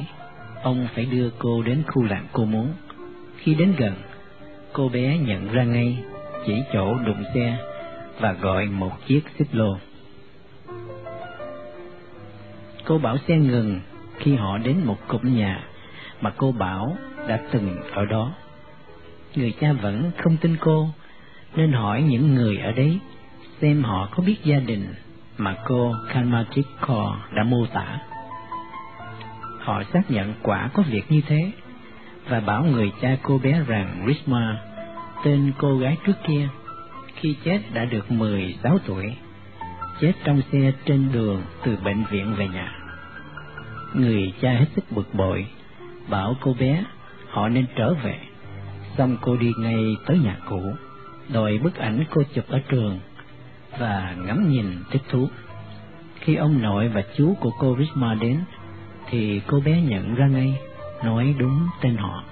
[0.63, 2.73] ông phải đưa cô đến khu làng cô muốn.
[3.37, 3.95] Khi đến gần,
[4.73, 6.05] cô bé nhận ra ngay
[6.47, 7.57] chỉ chỗ đụng xe
[8.21, 9.77] và gọi một chiếc xích lô.
[12.85, 13.81] Cô bảo xe ngừng
[14.19, 15.65] khi họ đến một cụm nhà
[16.21, 16.97] mà cô bảo
[17.29, 18.33] đã từng ở đó
[19.37, 20.89] người cha vẫn không tin cô,
[21.57, 22.99] nên hỏi những người ở đấy
[23.61, 24.95] xem họ có biết gia đình
[25.39, 27.99] mà cô Kalmatic Kaur đã mô tả.
[29.61, 31.51] Họ xác nhận quả có việc như thế
[32.29, 34.59] và bảo người cha cô bé rằng Rishma,
[35.25, 36.49] tên cô gái trước kia,
[37.15, 39.17] khi chết đã được 16 tuổi,
[40.01, 42.73] chết trong xe trên đường từ bệnh viện về nhà.
[43.95, 45.47] Người cha hết sức bực bội,
[46.09, 46.85] bảo cô bé
[47.29, 48.19] họ nên trở về
[48.99, 50.62] Xong cô đi ngay tới nhà cũ,
[51.29, 52.99] đòi bức ảnh cô chụp ở trường
[53.79, 55.29] và ngắm nhìn thích thú.
[56.21, 58.40] Khi ông nội và chú của cô Risma đến,
[59.11, 60.61] thì cô bé nhận ra ngay,
[61.05, 62.25] nói đúng tên họ.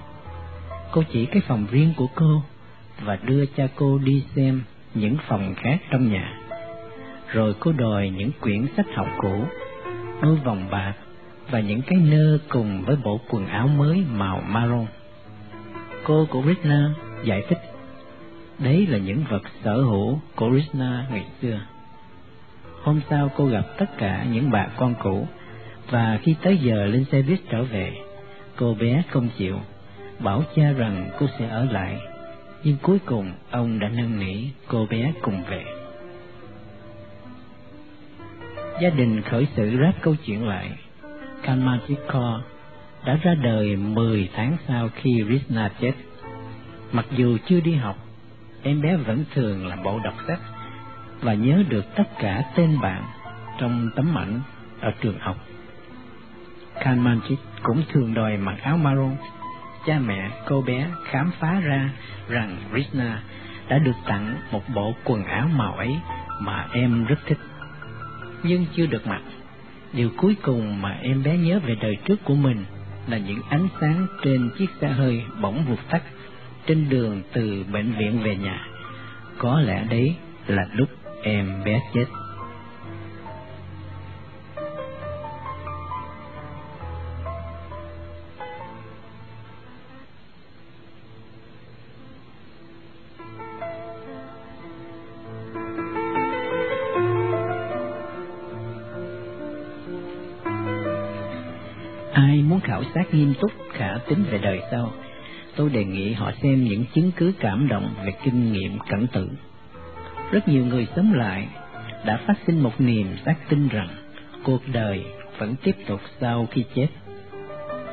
[0.93, 2.43] Cô chỉ cái phòng riêng của cô
[3.05, 4.63] và đưa cha cô đi xem
[4.95, 6.41] những phòng khác trong nhà.
[7.29, 9.45] Rồi cô đòi những quyển sách học cũ,
[10.23, 10.95] đôi vòng bạc
[11.51, 14.87] và những cái nơ cùng với bộ quần áo mới màu maroon
[16.05, 16.91] cô của Krishna
[17.25, 17.59] giải thích
[18.59, 21.61] đấy là những vật sở hữu của Krishna ngày xưa.
[22.83, 25.27] Hôm sau cô gặp tất cả những bà con cũ
[25.91, 27.93] và khi tới giờ lên xe buýt trở về,
[28.57, 29.61] cô bé không chịu,
[30.19, 31.99] bảo cha rằng cô sẽ ở lại,
[32.65, 35.65] nhưng cuối cùng ông đã năn nỉ cô bé cùng về.
[38.81, 40.71] Gia đình khởi sự ráp câu chuyện lại.
[41.45, 42.41] Kalmajikor
[43.05, 45.93] đã ra đời 10 tháng sau khi Krishna chết.
[46.93, 47.97] Mặc dù chưa đi học,
[48.63, 50.41] em bé vẫn thường làm bộ đọc sách
[51.21, 53.05] và nhớ được tất cả tên bạn
[53.59, 54.41] trong tấm ảnh
[54.81, 55.37] ở trường học.
[56.81, 59.17] Kanmanchik cũng thường đòi mặc áo maroon.
[59.87, 61.91] Cha mẹ cô bé khám phá ra
[62.29, 63.23] rằng Krishna
[63.69, 65.97] đã được tặng một bộ quần áo màu ấy
[66.41, 67.39] mà em rất thích,
[68.43, 69.21] nhưng chưa được mặc.
[69.95, 72.65] Điều cuối cùng mà em bé nhớ về đời trước của mình
[73.09, 76.03] là những ánh sáng trên chiếc xe hơi bỗng vụt tắt
[76.67, 78.67] trên đường từ bệnh viện về nhà.
[79.39, 80.15] Có lẽ đấy
[80.47, 80.89] là lúc
[81.23, 82.05] em bé chết.
[103.15, 104.93] Nghiêm túc khả tính về đời sau,
[105.57, 109.29] tôi đề nghị họ xem những chứng cứ cảm động về kinh nghiệm cẩn tử.
[110.33, 111.49] Rất nhiều người sống lại
[112.05, 113.89] đã phát sinh một niềm xác tin rằng
[114.45, 115.05] cuộc đời
[115.39, 116.89] vẫn tiếp tục sau khi chết.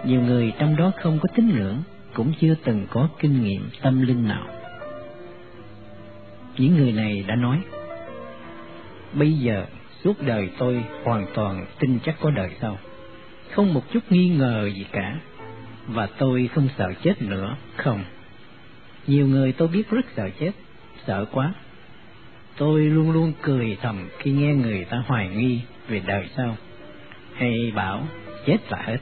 [0.05, 1.77] Nhiều người trong đó không có tín ngưỡng,
[2.13, 4.47] cũng chưa từng có kinh nghiệm tâm linh nào.
[6.57, 7.61] Những người này đã nói,
[9.13, 9.65] bây giờ
[10.03, 12.77] suốt đời tôi hoàn toàn tin chắc có đời sau,
[13.51, 15.17] không một chút nghi ngờ gì cả,
[15.87, 18.03] và tôi không sợ chết nữa, không.
[19.07, 20.51] Nhiều người tôi biết rất sợ chết,
[21.07, 21.53] sợ quá.
[22.57, 26.57] Tôi luôn luôn cười thầm khi nghe người ta hoài nghi về đời sau,
[27.33, 28.07] hay bảo
[28.45, 28.97] chết là hết.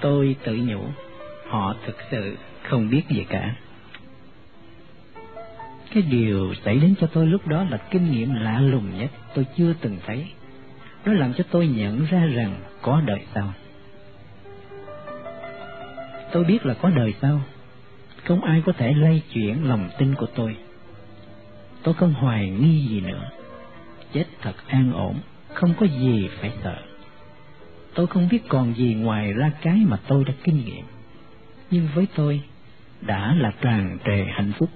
[0.00, 0.84] Tôi tự nhủ,
[1.48, 3.54] họ thực sự không biết gì cả.
[5.90, 9.46] Cái điều xảy đến cho tôi lúc đó là kinh nghiệm lạ lùng nhất tôi
[9.56, 10.26] chưa từng thấy.
[11.04, 13.52] Nó làm cho tôi nhận ra rằng có đời sau.
[16.32, 17.40] Tôi biết là có đời sau.
[18.24, 20.56] Không ai có thể lay chuyển lòng tin của tôi.
[21.82, 23.30] Tôi không hoài nghi gì nữa.
[24.12, 25.20] Chết thật an ổn,
[25.54, 26.76] không có gì phải sợ.
[27.94, 30.84] Tôi không biết còn gì ngoài ra cái mà tôi đã kinh nghiệm.
[31.70, 32.42] Nhưng với tôi,
[33.00, 34.70] đã là tràn trề hạnh phúc.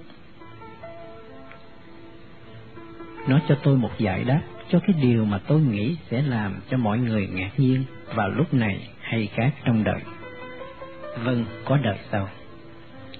[3.27, 4.41] Nó cho tôi một giải đáp
[4.73, 7.83] cho cái điều mà tôi nghĩ sẽ làm cho mọi người ngạc nhiên
[8.15, 9.99] vào lúc này hay khác trong đời.
[11.23, 12.29] Vâng, có đời sau.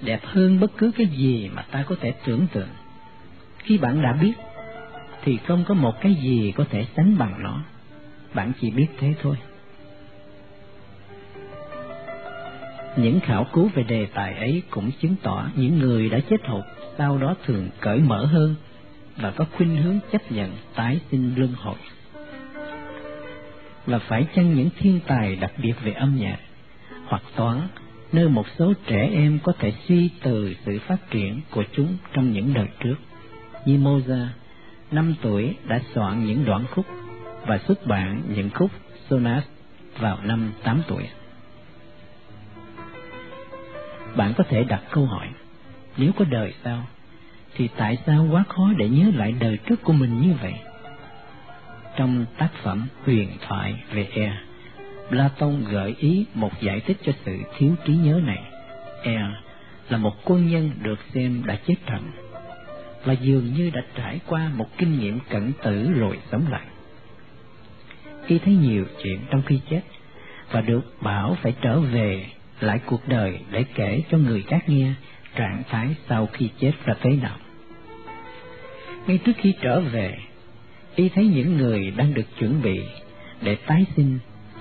[0.02, 2.68] Đẹp hơn bất cứ cái gì mà ta có thể tưởng tượng.
[3.58, 4.32] Khi bạn đã biết,
[5.22, 7.62] thì không có một cái gì có thể sánh bằng nó.
[8.34, 9.36] Bạn chỉ biết thế thôi.
[12.96, 16.64] Những khảo cứu về đề tài ấy cũng chứng tỏ những người đã chết hụt
[16.98, 18.54] sau đó thường cởi mở hơn
[19.16, 21.76] và có khuynh hướng chấp nhận tái sinh luân hồi.
[23.86, 26.38] Và phải chăng những thiên tài đặc biệt về âm nhạc
[27.06, 27.60] hoặc toán
[28.12, 32.32] nơi một số trẻ em có thể suy từ sự phát triển của chúng trong
[32.32, 32.96] những đời trước.
[33.64, 34.28] Như Mozart,
[34.90, 36.86] năm tuổi đã soạn những đoạn khúc
[37.46, 38.70] và xuất bản những khúc
[39.10, 39.44] sonat
[39.98, 41.02] vào năm 8 tuổi.
[44.16, 45.28] Bạn có thể đặt câu hỏi,
[45.96, 46.86] nếu có đời sau,
[47.56, 50.54] thì tại sao quá khó để nhớ lại đời trước của mình như vậy?
[51.96, 54.32] Trong tác phẩm huyền thoại về E,
[55.08, 58.42] Platon gợi ý một giải thích cho sự thiếu trí nhớ này.
[59.02, 59.20] E
[59.88, 62.10] là một quân nhân được xem đã chết trận,
[63.04, 66.66] và dường như đã trải qua một kinh nghiệm cận tử rồi sống lại.
[68.26, 69.80] Khi thấy nhiều chuyện trong khi chết,
[70.50, 72.26] và được bảo phải trở về
[72.60, 74.92] lại cuộc đời để kể cho người khác nghe
[75.36, 77.36] trạng thái sau khi chết là thế nào.
[79.06, 80.18] Ngay trước khi trở về,
[80.94, 82.80] y thấy những người đang được chuẩn bị
[83.42, 84.18] để tái sinh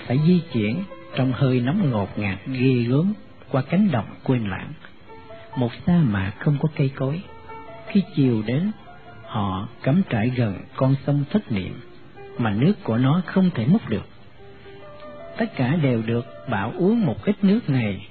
[0.07, 0.83] phải di chuyển
[1.15, 3.13] trong hơi nóng ngột ngạt ghê gớm
[3.49, 4.73] qua cánh đồng quên lãng,
[5.57, 7.21] một sa mạc không có cây cối.
[7.87, 8.71] Khi chiều đến,
[9.25, 11.81] họ cắm trại gần con sông thất niệm,
[12.37, 14.07] mà nước của nó không thể múc được.
[15.37, 18.07] Tất cả đều được bảo uống một ít nước này,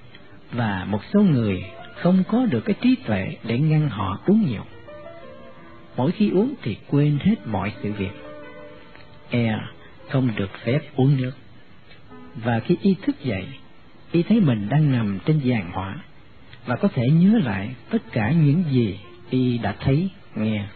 [0.52, 1.64] và một số người
[1.96, 4.64] không có được cái trí tuệ để ngăn họ uống nhiều.
[5.96, 8.12] Mỗi khi uống thì quên hết mọi sự việc.
[9.30, 9.58] E
[10.08, 11.32] không được phép uống nước
[12.36, 13.46] và khi y thức dậy,
[14.12, 15.96] y thấy mình đang nằm trên giàn hỏa
[16.66, 18.98] và có thể nhớ lại tất cả những gì
[19.30, 20.66] y đã thấy, nghe.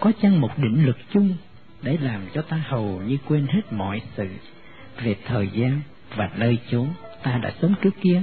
[0.00, 1.34] Có chăng một định lực chung
[1.82, 4.28] để làm cho ta hầu như quên hết mọi sự
[5.02, 5.80] về thời gian
[6.16, 6.88] và nơi chốn
[7.22, 8.22] ta đã sống trước kia?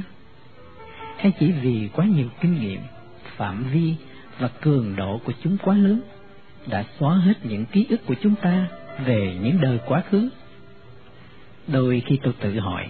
[1.18, 2.80] Hay chỉ vì quá nhiều kinh nghiệm,
[3.38, 3.96] phạm vi
[4.40, 6.02] và cường độ của chúng quá lớn
[6.68, 8.68] đã xóa hết những ký ức của chúng ta
[9.06, 10.30] về những đời quá khứ?
[11.68, 12.88] Đôi khi tôi tự hỏi,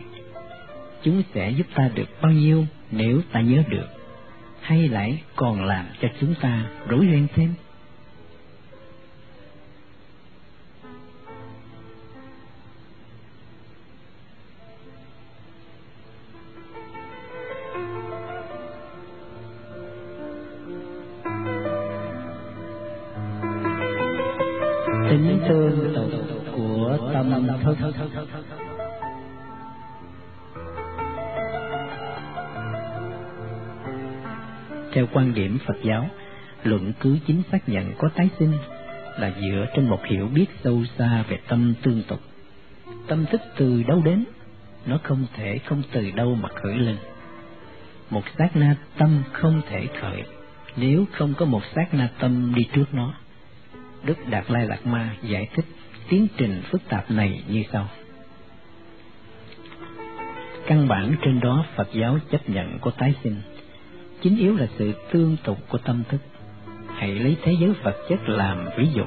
[1.03, 3.87] chúng sẽ giúp ta được bao nhiêu nếu ta nhớ được,
[4.61, 7.53] hay lại còn làm cho chúng ta rối ren thêm?
[35.65, 36.09] Phật giáo,
[36.63, 38.53] luận cứ chính xác nhận có tái sinh
[39.19, 42.19] là dựa trên một hiểu biết sâu xa về tâm tương tục.
[43.07, 44.25] Tâm thức từ đâu đến,
[44.85, 46.97] nó không thể không từ đâu mà khởi lên.
[48.09, 50.23] Một sát na tâm không thể khởi
[50.77, 53.13] nếu không có một sát na tâm đi trước nó.
[54.03, 55.65] Đức Đạt Lai Lạt Ma giải thích
[56.09, 57.87] tiến trình phức tạp này như sau.
[60.67, 63.41] Căn bản trên đó Phật giáo chấp nhận có tái sinh
[64.25, 66.21] chính yếu là sự tương tục của tâm thức.
[66.95, 69.03] hãy lấy thế giới vật chất làm ví dụ.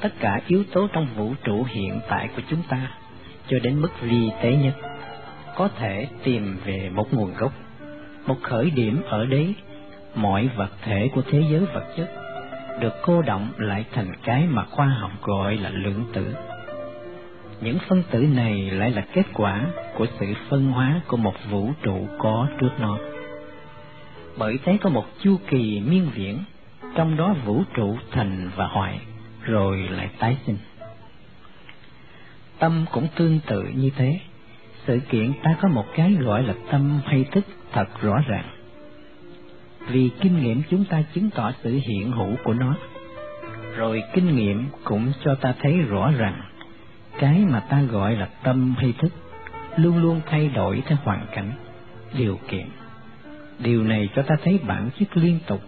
[0.00, 2.90] Tất cả yếu tố trong vũ trụ hiện tại của chúng ta,
[3.48, 4.74] cho đến mức vi tế nhất,
[5.56, 7.52] có thể tìm về một nguồn gốc,
[8.26, 9.54] một khởi điểm ở đấy,
[10.14, 12.10] mọi vật thể của thế giới vật chất
[12.80, 16.34] được cô động lại thành cái mà khoa học gọi là lượng tử.
[17.60, 21.70] Những phân tử này lại là kết quả của sự phân hóa của một vũ
[21.82, 22.98] trụ có trước nó.
[24.36, 26.38] Bởi thấy có một chu kỳ miên viễn,
[26.94, 28.98] trong đó vũ trụ thành và hoại,
[29.42, 30.58] rồi lại tái sinh.
[32.58, 34.20] Tâm cũng tương tự như thế.
[34.86, 38.44] Sự kiện ta có một cái gọi là tâm hay thức thật rõ ràng
[39.88, 42.76] vì kinh nghiệm chúng ta chứng tỏ sự hiện hữu của nó.
[43.76, 46.42] Rồi kinh nghiệm cũng cho ta thấy rõ rằng
[47.18, 49.12] cái mà ta gọi là tâm hay thức
[49.76, 51.52] luôn luôn thay đổi theo hoàn cảnh,
[52.18, 52.66] điều kiện.
[53.62, 55.60] Điều này cho ta thấy bản chất liên tục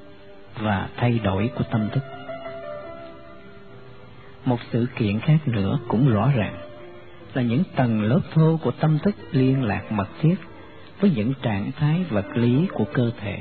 [0.58, 2.00] và thay đổi của tâm thức.
[4.44, 6.56] Một sự kiện khác nữa cũng rõ ràng,
[7.34, 10.34] là những tầng lớp thô của tâm thức liên lạc mật thiết
[11.00, 13.38] với những trạng thái vật lý của cơ thể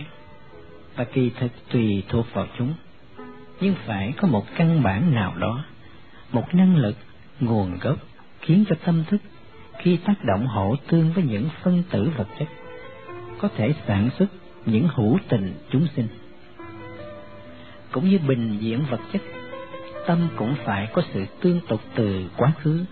[0.96, 2.74] và kỳ thực tùy thuộc vào chúng,
[3.62, 5.66] nhưng phải có một căn bản nào đó,
[6.32, 6.96] một năng lực,
[7.40, 7.98] nguồn gốc
[8.42, 9.22] khiến cho tâm thức
[9.78, 12.48] khi tác động hỗ tương với những phân tử vật chất
[13.44, 14.28] có thể sản xuất
[14.66, 16.08] những hữu tình chúng sinh.
[17.92, 19.22] Cũng như bình diện vật chất
[20.08, 22.86] tâm cũng phải có sự tương tục từ quá khứ.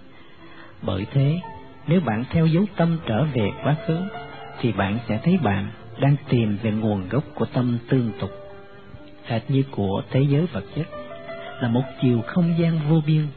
[0.82, 1.40] Bởi thế
[1.88, 4.02] nếu bạn theo dấu tâm trở về quá khứ
[4.60, 5.68] thì bạn sẽ thấy bạn
[6.00, 8.32] đang tìm về nguồn gốc của tâm tương tục,
[9.26, 10.88] hệt như của thế giới vật chất,
[11.62, 13.28] là một chiều không gian vô biên,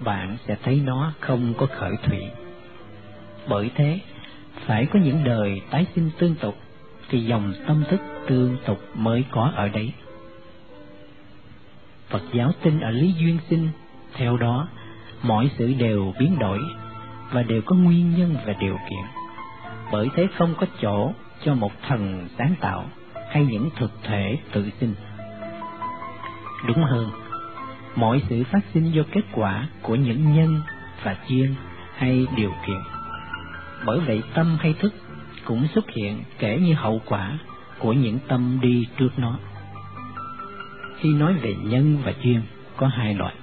[0.00, 2.22] bạn sẽ thấy nó không có khởi thủy.
[3.48, 3.98] Bởi thế,
[4.66, 6.56] phải có những đời tái sinh tương tục,
[7.08, 9.92] thì dòng tâm thức tương tục mới có ở đấy.
[12.08, 13.68] Phật giáo tin ở lý duyên sinh,
[14.14, 14.68] theo đó,
[15.22, 16.58] mọi sự đều biến đổi
[17.32, 19.04] và đều có nguyên nhân và điều kiện.
[19.92, 21.12] Bởi thế không có chỗ
[21.44, 22.84] cho một thần sáng tạo
[23.30, 24.94] hay những thực thể tự sinh.
[26.66, 27.10] Đúng hơn,
[27.96, 30.60] mọi sự phát sinh do kết quả của những nhân
[31.02, 31.54] và duyên
[31.96, 32.80] hay điều kiện.
[33.84, 34.92] Bởi vậy tâm hay thức
[35.46, 37.38] cũng xuất hiện kể như hậu quả
[37.78, 39.38] của những tâm đi trước nó.
[40.96, 42.42] Khi nói về nhân và duyên
[42.76, 43.34] có hai loại.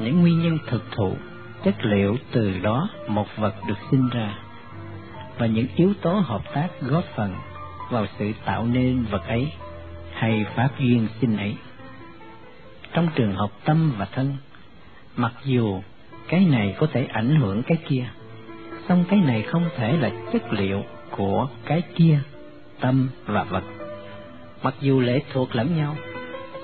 [0.00, 1.16] Những nguyên nhân thực thụ,
[1.64, 4.38] chất liệu từ đó một vật được sinh ra
[5.38, 7.34] và những yếu tố hợp tác góp phần
[7.90, 9.52] vào sự tạo nên vật ấy
[10.12, 11.54] hay pháp duyên sinh ấy.
[12.92, 14.36] Trong trường hợp tâm và thân,
[15.16, 15.82] mặc dù
[16.28, 18.04] cái này có thể ảnh hưởng cái kia,
[18.88, 22.18] song cái này không thể là chất liệu của cái kia,
[22.80, 23.64] tâm và vật.
[24.62, 25.96] Mặc dù lệ thuộc lẫn nhau,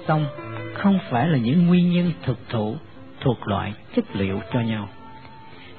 [0.08, 0.26] song
[0.74, 2.76] không phải là những nguyên nhân thực thụ
[3.20, 4.88] thuộc loại chất liệu cho nhau.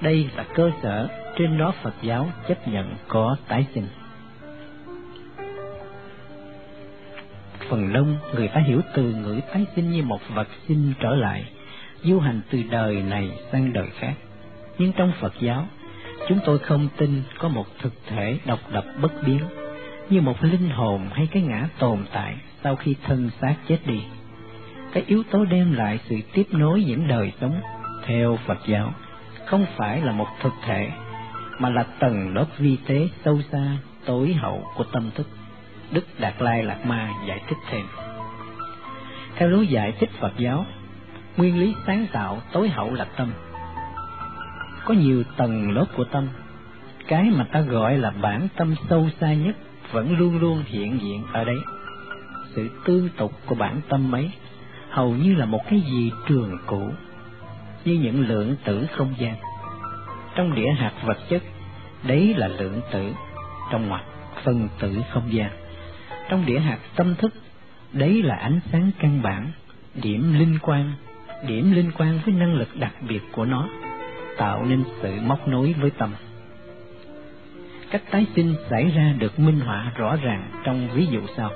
[0.01, 3.87] Đây là cơ sở trên đó Phật giáo chấp nhận có tái sinh.
[7.69, 11.45] Phần đông người ta hiểu từ ngữ tái sinh như một vật sinh trở lại,
[12.03, 14.13] du hành từ đời này sang đời khác.
[14.77, 15.67] Nhưng trong Phật giáo,
[16.29, 19.39] chúng tôi không tin có một thực thể độc lập bất biến,
[20.09, 24.01] như một linh hồn hay cái ngã tồn tại sau khi thân xác chết đi.
[24.93, 27.61] Cái yếu tố đem lại sự tiếp nối những đời sống
[28.05, 28.93] theo Phật giáo
[29.45, 30.89] không phải là một thực thể
[31.59, 35.27] mà là tầng lớp vi tế sâu xa, tối hậu của tâm thức.
[35.91, 37.85] Đức Đạt Lai Lạt Ma giải thích thêm.
[39.35, 40.65] Theo lối giải thích Phật giáo,
[41.37, 43.31] nguyên lý sáng tạo tối hậu là tâm.
[44.89, 46.27] Có nhiều tầng lớp của tâm,
[47.07, 49.55] cái mà ta gọi là bản tâm sâu xa nhất
[49.91, 51.57] vẫn luôn luôn hiện diện ở đấy.
[52.55, 54.31] Sự tương tục của bản tâm ấy
[54.89, 56.91] hầu như là một cái gì trường cũ,
[57.85, 59.35] như những lượng tử không gian
[60.35, 61.43] trong đĩa hạt vật chất,
[62.03, 63.13] đấy là lượng tử,
[63.71, 64.03] trong ngoặc
[64.43, 65.51] phân tử không gian.
[66.29, 67.33] Trong đĩa hạt tâm thức,
[67.93, 69.51] đấy là ánh sáng căn bản,
[69.95, 70.93] điểm linh quan,
[71.47, 73.67] điểm liên quan với năng lực đặc biệt của nó,
[74.39, 76.13] tạo nên sự móc nối với tâm.
[77.91, 81.51] Cách tái sinh xảy ra được minh họa rõ ràng trong ví dụ sau.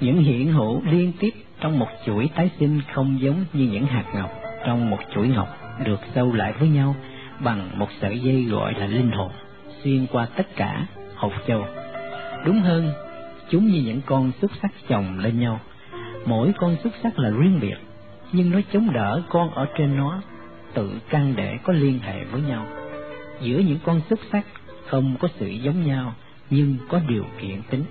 [0.00, 1.30] Những hiện hữu liên tiếp
[1.60, 4.30] trong một chuỗi tái sinh không giống như những hạt ngọc
[4.66, 5.48] trong một chuỗi ngọc
[5.84, 6.94] được sâu lại với nhau
[7.40, 9.30] bằng một sợi dây gọi là linh hồn,
[9.82, 11.66] xuyên qua tất cả hột châu.
[12.44, 12.92] Đúng hơn,
[13.50, 15.60] chúng như những con xúc sắc chồng lên nhau.
[16.26, 17.76] Mỗi con xúc sắc là riêng biệt,
[18.32, 20.22] nhưng nó chống đỡ con ở trên nó,
[20.74, 22.66] tự căn để có liên hệ với nhau.
[23.40, 24.46] Giữa những con xúc sắc
[24.86, 26.14] không có sự giống nhau,
[26.50, 27.84] nhưng có điều kiện tính.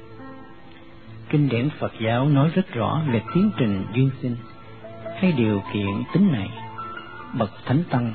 [1.29, 4.35] Kinh điển Phật giáo nói rất rõ về tiến trình duyên sinh
[5.21, 6.49] hay điều kiện tính này.
[7.33, 8.13] Bậc Thánh Tăng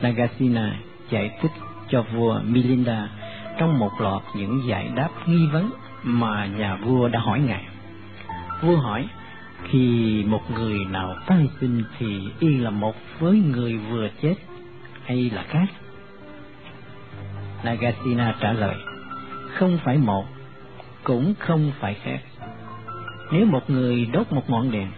[0.00, 0.80] Nagasena
[1.10, 1.50] giải thích
[1.88, 3.08] cho vua Milinda
[3.58, 5.70] trong một loạt những giải đáp nghi vấn
[6.02, 7.64] mà nhà vua đã hỏi ngài.
[8.62, 9.08] Vua hỏi,
[9.64, 14.34] khi một người nào tái sinh thì y là một với người vừa chết
[15.04, 15.66] hay là khác?
[17.64, 18.76] Nagasena trả lời,
[19.54, 20.24] không phải một,
[21.04, 22.20] cũng không phải khác.
[23.32, 24.90] Nếu một người đốt một ngọn đèn,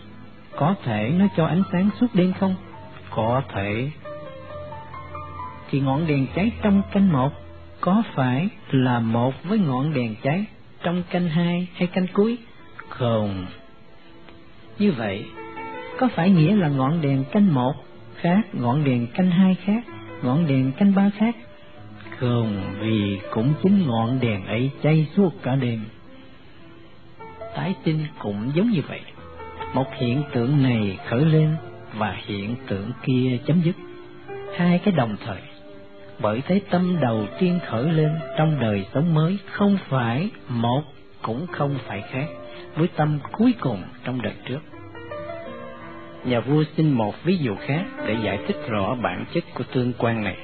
[0.57, 2.55] có thể nó cho ánh sáng suốt đêm không?
[3.11, 3.91] Có thể.
[5.71, 7.33] Thì ngọn đèn cháy trong canh một,
[7.81, 10.45] có phải là một với ngọn đèn cháy
[10.83, 12.39] trong canh hai hay canh cuối?
[12.89, 13.47] Không.
[14.83, 15.25] Như vậy,
[15.99, 17.75] có phải nghĩa là ngọn đèn canh một
[18.17, 19.85] khác, ngọn đèn canh hai khác,
[20.23, 21.37] ngọn đèn canh ba khác?
[22.19, 25.85] Không, vì cũng chính ngọn đèn ấy cháy suốt cả đêm.
[27.57, 29.01] Tái sinh cũng giống như vậy.
[29.75, 31.57] Một hiện tượng này khởi lên
[31.95, 33.77] và hiện tượng kia chấm dứt.
[34.57, 35.41] Hai cái đồng thời.
[36.21, 40.83] Bởi thế tâm đầu tiên khởi lên trong đời sống mới không phải một
[41.23, 42.27] cũng không phải khác
[42.77, 44.72] với tâm cuối cùng trong đời trước.
[46.25, 49.93] Nhà vua xin một ví dụ khác để giải thích rõ bản chất của tương
[49.99, 50.37] quan này.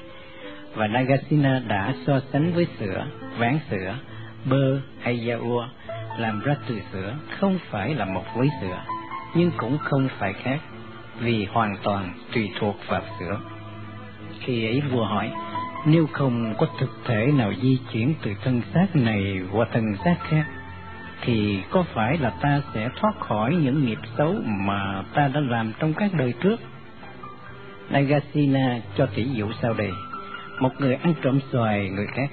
[0.75, 3.07] Và Nagasena đã so sánh với sữa,
[3.39, 3.95] ván sữa,
[4.45, 5.69] bơ hay da ua
[6.19, 8.79] làm ra từ sữa không phải là một với sữa,
[9.35, 10.59] nhưng cũng không phải khác,
[11.21, 13.41] vì hoàn toàn tùy thuộc vào sữa.
[14.41, 15.31] Khi ấy vua hỏi,
[15.87, 20.17] nếu không có thực thể nào di chuyển từ thân xác này qua thân xác
[20.29, 20.45] khác,
[21.23, 25.73] thì có phải là ta sẽ thoát khỏi những nghiệp xấu mà ta đã làm
[25.79, 26.61] trong các đời trước?
[27.91, 29.91] Nagasina cho tỷ dụ sau đây.
[30.61, 32.31] Một người ăn trộm xoài người khác,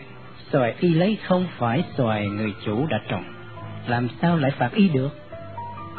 [0.51, 3.23] xoài y lấy không phải xoài người chủ đã trồng,
[3.87, 5.09] làm sao lại phạt y được?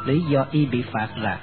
[0.07, 1.41] Lý do y bị phạt là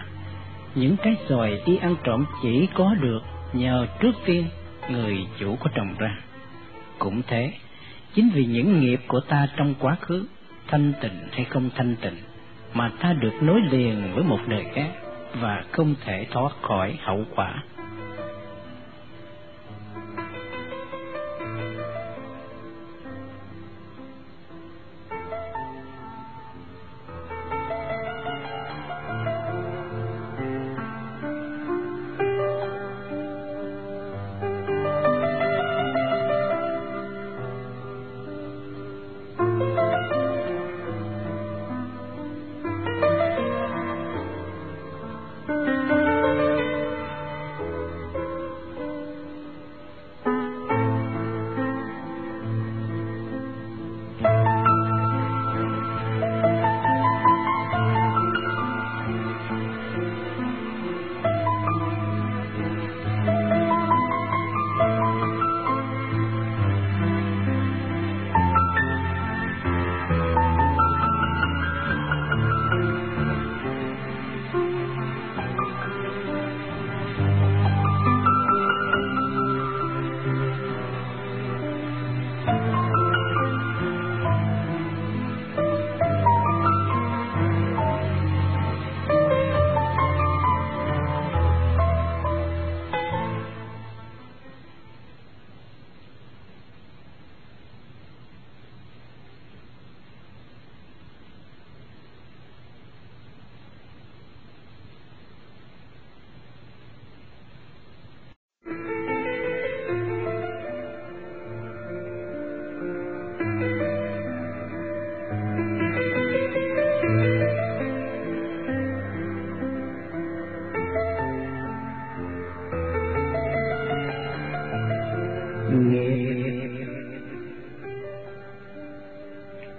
[0.75, 3.19] những cái xoài y ăn trộm chỉ có được
[3.53, 4.45] nhờ trước tiên
[4.89, 6.17] người chủ có trồng ra.
[6.99, 7.53] Cũng thế,
[8.13, 10.25] chính vì những nghiệp của ta trong quá khứ
[10.73, 12.15] thanh tịnh hay không thanh tịnh,
[12.73, 14.89] mà ta được nối liền với một đời khác
[15.41, 17.63] và không thể thoát khỏi hậu quả.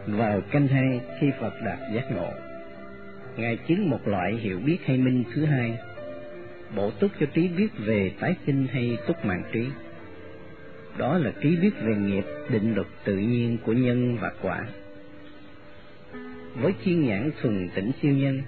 [0.06, 2.30] Vào canh hai khi Phật đạt giác ngộ.
[3.36, 5.78] Ngài chứng một loại hiểu biết hay minh thứ hai,
[6.76, 9.66] bổ túc cho trí biết về tái sinh hay túc mạng trí.
[10.98, 14.66] Đó là trí biết về nghiệp định luật tự nhiên của nhân và quả.
[16.54, 18.42] Với chiên nhãn thuần tỉnh siêu nhân,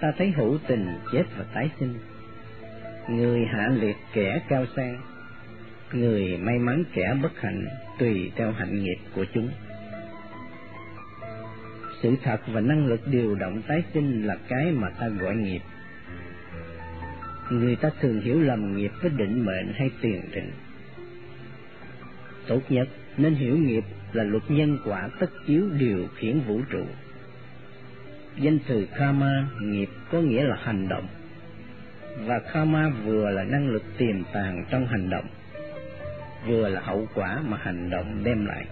[0.00, 1.94] ta thấy hữu tình chết và tái sinh,
[3.08, 5.00] người hạ liệt kẻ cao sang,
[5.92, 7.66] người may mắn kẻ bất hạnh
[7.98, 9.48] tùy theo hạnh nghiệp của chúng
[12.02, 15.60] sự thật và năng lực điều động tái sinh là cái mà ta gọi nghiệp.
[17.50, 20.50] Người ta thường hiểu lầm nghiệp với định mệnh hay tiền định.
[22.46, 26.84] Tốt nhất, nên hiểu nghiệp là luật nhân quả tất yếu điều khiển vũ trụ.
[28.36, 31.06] Danh từ karma, nghiệp, có nghĩa là hành động.
[32.18, 35.26] Và karma vừa là năng lực tiềm tàng trong hành động,
[36.46, 38.66] vừa là hậu quả mà hành động đem lại.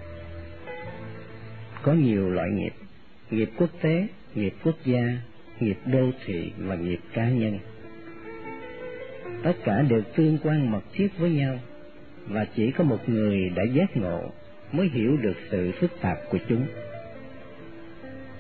[1.83, 2.84] Có nhiều loại nghiệp
[3.31, 5.19] nghiệp quốc tế, nghiệp quốc gia,
[5.61, 7.59] nghiệp đô thị và nghiệp cá nhân.
[9.43, 11.59] Tất cả đều tương quan mật thiết với nhau
[12.29, 14.31] và chỉ có một người đã giác ngộ
[14.73, 16.67] mới hiểu được sự phức tạp của chúng.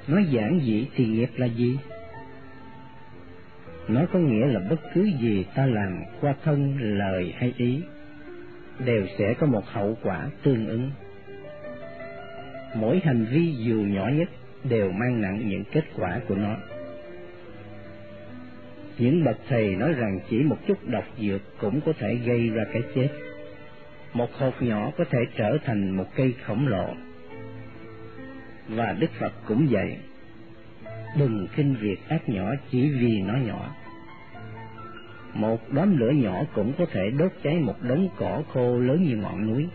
[0.08, 1.78] Nói giản dị thì nghiệp là gì?
[3.88, 7.82] Nó có nghĩa là bất cứ gì ta làm qua thân, lời hay ý
[8.84, 10.90] đều sẽ có một hậu quả tương ứng.
[12.74, 14.28] Mỗi hành vi dù nhỏ nhất
[14.64, 16.56] đều mang nặng những kết quả của nó.
[18.98, 22.64] Những bậc thầy nói rằng chỉ một chút độc dược cũng có thể gây ra
[22.72, 23.08] cái chết.
[24.12, 26.94] Một hột nhỏ có thể trở thành một cây khổng lồ.
[28.68, 29.96] Và đức phật cũng vậy.
[31.18, 33.74] Đừng khinh việc ác nhỏ chỉ vì nó nhỏ.
[35.34, 39.16] Một đám lửa nhỏ cũng có thể đốt cháy một đống cỏ khô lớn như
[39.16, 39.66] ngọn núi.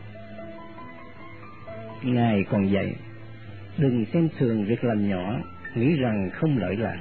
[2.04, 2.96] Ngài còn dạy
[3.80, 5.40] đừng xem thường việc làm nhỏ,
[5.76, 7.00] nghĩ rằng không lợi lạc.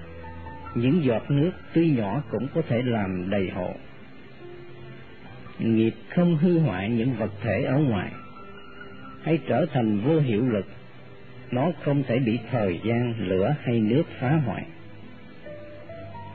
[0.74, 3.74] Những giọt nước tuy nhỏ cũng có thể làm đầy hộ
[5.58, 8.12] nghiệp không hư hoại những vật thể ở ngoài.
[9.22, 10.66] Hay trở thành vô hiệu lực.
[11.50, 14.66] Nó không thể bị thời gian, lửa hay nước phá hoại.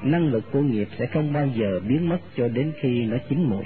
[0.03, 3.43] Năng lực của nghiệp sẽ không bao giờ biến mất cho đến khi nó chín
[3.43, 3.63] muồi.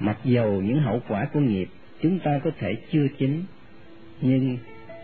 [0.00, 1.68] mặc dầu những hậu quả của nghiệp
[2.02, 3.42] chúng ta có thể chưa chín,
[4.20, 4.58] nhưng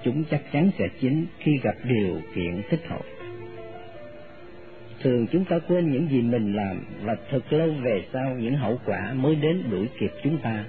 [0.04, 3.02] chúng chắc chắn sẽ chín khi gặp điều kiện thích hợp.
[5.02, 8.80] Thường chúng ta quên những gì mình làm và thật lâu về sau những hậu
[8.86, 10.64] quả mới đến đuổi kịp chúng ta.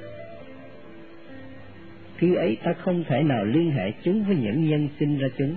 [2.17, 5.55] Khi ấy ta không thể nào liên hệ chúng với những nhân sinh ra chúng.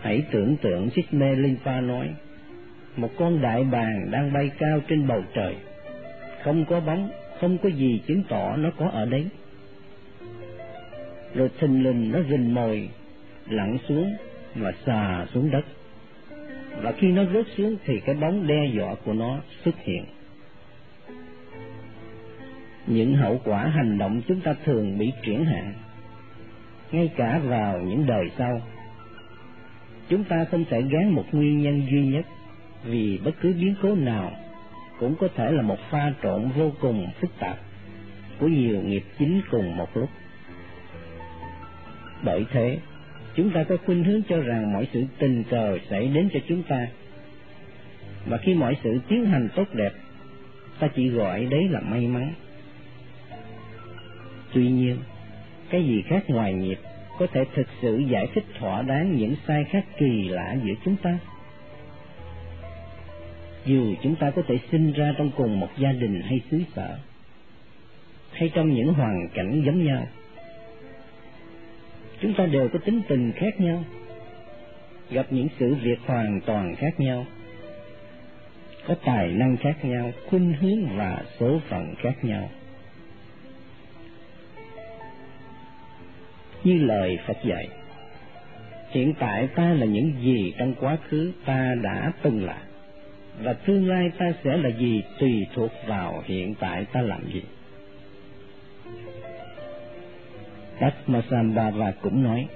[0.00, 2.08] Hãy tưởng tượng Sisme Linpa nói,
[2.96, 5.54] một con đại bàng đang bay cao trên bầu trời,
[6.42, 7.10] không có bóng
[7.40, 9.26] không có gì chứng tỏ nó có ở đấy.
[11.34, 12.88] Rồi thình lình nó rình mồi,
[13.48, 14.16] lặn xuống
[14.54, 15.64] và xà xuống đất.
[16.82, 20.04] Và khi nó rớt xuống thì cái bóng đe dọa của nó xuất hiện.
[22.86, 25.74] Những hậu quả hành động chúng ta thường bị chuyển hạn
[26.92, 28.60] ngay cả vào những đời sau.
[30.08, 32.26] Chúng ta không thể gán một nguyên nhân duy nhất
[32.84, 34.32] vì bất cứ biến cố nào
[35.00, 37.58] cũng có thể là một pha trộn vô cùng phức tạp
[38.38, 40.08] của nhiều nghiệp chính cùng một lúc.
[42.22, 42.78] Bởi thế,
[43.34, 46.62] chúng ta có khuynh hướng cho rằng mọi sự tình cờ xảy đến cho chúng
[46.62, 46.86] ta.
[48.26, 49.92] Và khi mọi sự tiến hành tốt đẹp,
[50.78, 52.32] ta chỉ gọi đấy là may mắn.
[54.54, 54.98] Tuy nhiên,
[55.70, 56.78] cái gì khác ngoài nghiệp
[57.18, 60.96] có thể thực sự giải thích thỏa đáng những sai khác kỳ lạ giữa chúng
[60.96, 61.18] ta?
[63.64, 66.98] Dù chúng ta có thể sinh ra trong cùng một gia đình hay xứ sở,
[68.32, 70.06] hay trong những hoàn cảnh giống nhau,
[72.20, 73.84] chúng ta đều có tính tình khác nhau,
[75.10, 77.26] gặp những sự việc hoàn toàn khác nhau,
[78.86, 82.50] có tài năng khác nhau, khuynh hướng và số phận khác nhau.
[86.64, 87.68] Như lời phật dạy,
[88.90, 92.62] hiện tại ta là những gì trong quá khứ ta đã từng là
[93.42, 97.42] và tương lai ta sẽ là gì tùy thuộc vào hiện tại ta làm gì.
[100.80, 102.46] Padmasambhava cũng nói,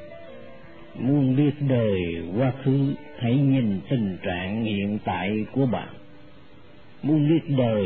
[0.94, 2.00] muốn biết đời
[2.38, 5.88] quá khứ, hãy nhìn tình trạng hiện tại của bạn.
[7.02, 7.82] Muốn biết đời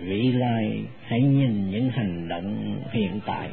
[0.00, 3.48] vị lai, hãy nhìn những hành động hiện tại.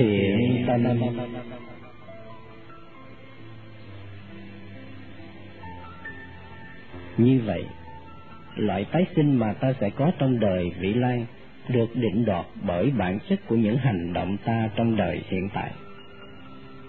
[0.00, 0.84] Thiện tâm
[7.16, 7.64] như vậy,
[8.56, 11.26] loại tái sinh mà ta sẽ có trong đời vị lai
[11.68, 15.70] được định đoạt bởi bản chất của những hành động ta trong đời hiện tại.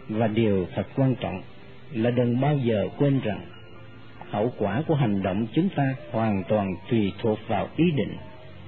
[0.10, 1.42] Và điều thật quan trọng
[1.94, 3.42] là đừng bao giờ quên rằng
[4.30, 8.16] hậu quả của hành động chúng ta hoàn toàn tùy thuộc vào ý định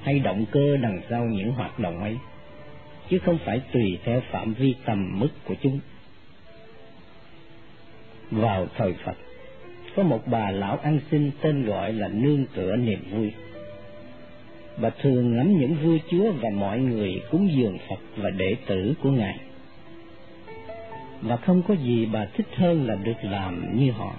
[0.03, 2.17] hay động cơ đằng sau những hoạt động ấy
[3.09, 5.79] chứ không phải tùy theo phạm vi tầm mức của chúng.
[8.31, 9.17] Vào thời phật,
[9.95, 13.31] có một bà lão ăn xin tên gọi là nương tựa niềm vui.
[14.77, 18.93] Bà thường ngắm những vua chúa và mọi người cúng dường phật và đệ tử
[19.03, 19.39] của ngài.
[21.21, 24.15] Và không có gì bà thích hơn là được làm như họ.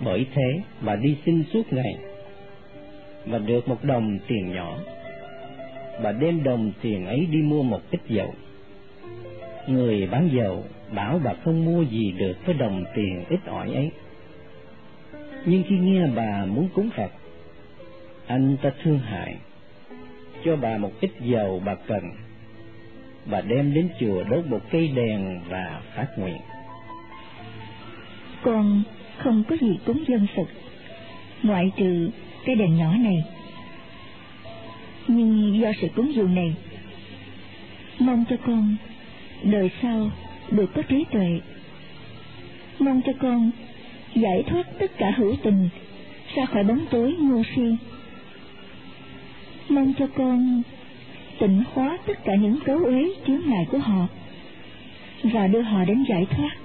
[0.00, 1.96] Bởi thế bà đi xin suốt ngày
[3.26, 4.78] và được một đồng tiền nhỏ.
[6.02, 8.34] Bà đem đồng tiền ấy đi mua một ít dầu.
[9.66, 13.90] Người bán dầu bảo bà không mua gì được với đồng tiền ít ỏi ấy.
[15.44, 17.10] Nhưng khi nghe bà muốn cúng Phật,
[18.26, 19.36] anh ta thương hại,
[20.44, 22.02] cho bà một ít dầu bà cần.
[23.26, 26.40] Bà đem đến chùa đốt một cây đèn và phát nguyện.
[28.42, 28.82] Con
[29.18, 30.46] không có gì cúng dân Phật,
[31.42, 32.10] ngoại trừ
[32.44, 33.24] cái đèn nhỏ này.
[35.12, 36.54] Nhưng do sự cúng dường này,
[37.98, 38.76] mong cho con
[39.42, 40.10] đời sau
[40.50, 41.40] được có trí tuệ.
[42.78, 43.50] Mong cho con
[44.14, 45.68] giải thoát tất cả hữu tình
[46.34, 47.76] ra khỏi bóng tối ngu si.
[49.68, 50.62] Mong cho con
[51.38, 54.06] tịnh hóa tất cả những cấu uế chướng ngại của họ
[55.22, 56.56] và đưa họ đến giải thoát.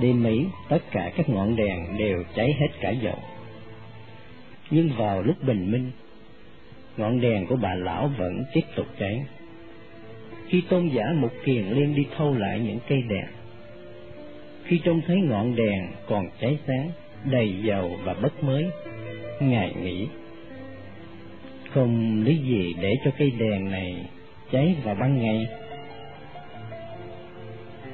[0.00, 3.18] Đêm Mỹ, tất cả các ngọn đèn đều cháy hết cả dầu.
[4.70, 5.90] Nhưng vào lúc bình minh,
[6.96, 9.24] ngọn đèn của bà lão vẫn tiếp tục cháy.
[10.48, 13.26] Khi tôn giả một kiền liên đi thâu lại những cây đèn,
[14.64, 16.90] khi trông thấy ngọn đèn còn cháy sáng,
[17.24, 18.70] đầy dầu và bất mới,
[19.40, 20.06] Ngài nghĩ,
[21.70, 24.06] không lý gì để cho cây đèn này
[24.52, 25.46] cháy vào ban ngày.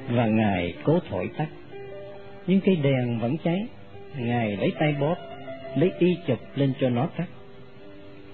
[0.09, 1.47] Và Ngài cố thổi tắt,
[2.47, 3.67] nhưng cây đèn vẫn cháy.
[4.17, 5.15] Ngài lấy tay bóp,
[5.75, 7.27] lấy y chụp lên cho nó tắt,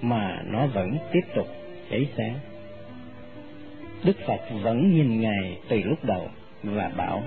[0.02, 1.48] mà nó vẫn tiếp tục
[1.90, 2.34] cháy sáng.
[4.04, 6.30] Đức Phật vẫn nhìn Ngài từ lúc đầu
[6.64, 7.24] và bảo,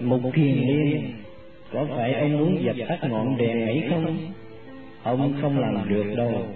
[0.00, 1.12] Một kiền liên,
[1.72, 4.16] có phải ông muốn dập tắt ngọn đèn ấy không?
[5.02, 6.46] Ông không làm được đâu.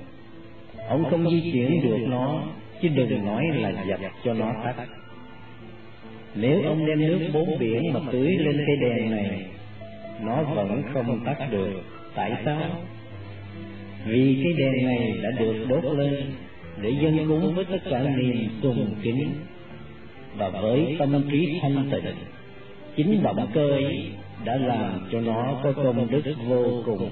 [0.89, 2.43] Ông không di chuyển được nó,
[2.83, 4.87] chứ đừng nói là dập cho nó tắt.
[6.35, 9.47] Nếu ông đem nước bốn biển mà tưới lên cây đèn này,
[10.23, 11.83] nó vẫn không tắt được.
[12.15, 12.71] Tại sao?
[14.07, 16.33] Vì cái đèn này đã được đốt lên
[16.83, 19.35] để dân cúng với tất cả niềm sùng kính
[20.37, 22.15] và với tâm trí thanh tịnh.
[22.97, 24.11] Chính động cơ ấy
[24.45, 27.11] đã làm cho nó có công đức vô cùng.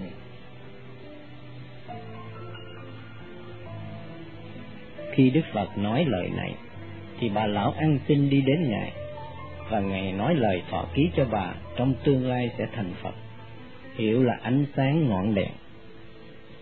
[5.12, 6.54] Khi Đức Phật nói lời này,
[7.18, 8.92] thì bà lão ăn xin đi đến Ngài
[9.70, 13.14] và Ngài nói lời thọ ký cho bà trong tương lai sẽ thành Phật,
[13.94, 15.50] hiểu là ánh sáng ngọn đèn.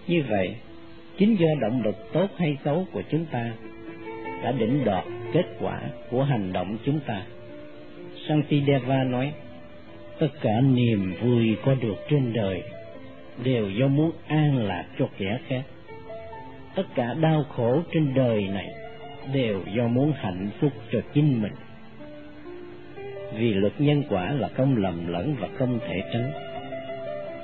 [0.07, 0.57] Như vậy,
[1.19, 3.53] chính do động lực tốt hay xấu của chúng ta
[4.43, 7.23] đã đỉnh đoạt kết quả của hành động chúng ta.
[8.29, 9.33] Santideva nói,
[10.19, 12.63] tất cả niềm vui có được trên đời
[13.45, 15.63] đều do muốn an lạc cho kẻ khác.
[16.75, 18.69] Tất cả đau khổ trên đời này
[19.33, 21.53] đều do muốn hạnh phúc cho chính mình
[23.35, 26.48] vì luật nhân quả là không lầm lẫn và không thể tránh.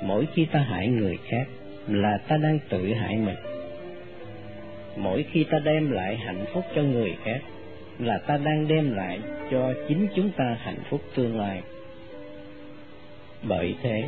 [0.05, 1.45] Mỗi khi ta hại người khác
[1.87, 3.37] là ta đang tự hại mình.
[4.97, 7.39] Mỗi khi ta đem lại hạnh phúc cho người khác
[7.99, 9.19] là ta đang đem lại
[9.51, 11.61] cho chính chúng ta hạnh phúc tương lai.
[13.43, 14.03] Bởi thế,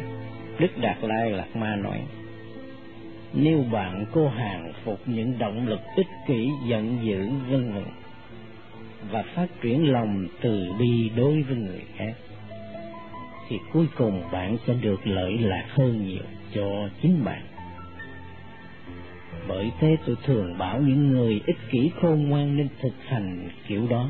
[0.60, 2.02] Đức Đạt Lai Lạt Ma nói,
[3.34, 7.86] nếu bạn cô hàng phục những động lực ích kỷ, giận dữ, vân vân
[9.12, 12.14] và phát triển lòng từ bi đối với người khác
[13.50, 16.24] thì cuối cùng bạn sẽ được lợi lạc hơn nhiều
[16.54, 17.42] cho chính bạn.
[19.48, 23.88] Bởi thế tôi thường bảo những người ích kỷ khôn ngoan nên thực hành kiểu
[23.90, 24.10] đó.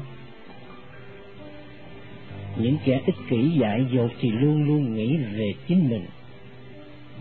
[2.57, 6.05] Những kẻ ích kỷ dại dột thì luôn luôn nghĩ về chính mình.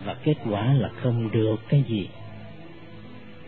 [0.05, 2.07] Và kết quả là không được cái gì.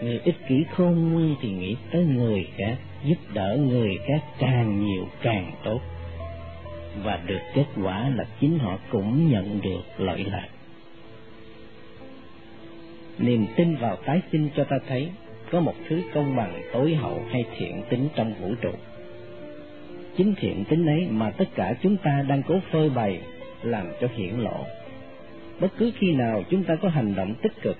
[0.02, 4.86] Người ích kỷ khôn ngoan thì nghĩ tới người khác, giúp đỡ người khác càng
[4.86, 5.80] nhiều càng tốt
[7.04, 10.48] và được kết quả là chính họ cũng nhận được lợi lạc.
[13.20, 15.10] Niềm tin vào tái sinh cho ta thấy
[15.52, 18.72] có một thứ công bằng, tối hậu hay thiện tính trong vũ trụ.
[20.18, 23.22] Chính thiện tính ấy mà tất cả chúng ta đang cố phơi bày
[23.64, 24.66] làm cho hiển lộ.
[25.60, 27.78] Bất cứ khi nào chúng ta có hành động tích cực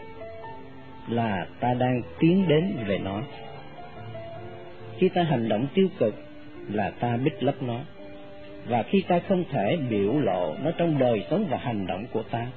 [1.10, 3.22] là ta đang tiến đến về nó.
[4.98, 6.16] Khi ta hành động tiêu cực
[6.70, 7.80] là ta bích lấp nó
[8.66, 12.24] và khi ta không thể biểu lộ nó trong đời sống và hành động của
[12.24, 12.48] ta,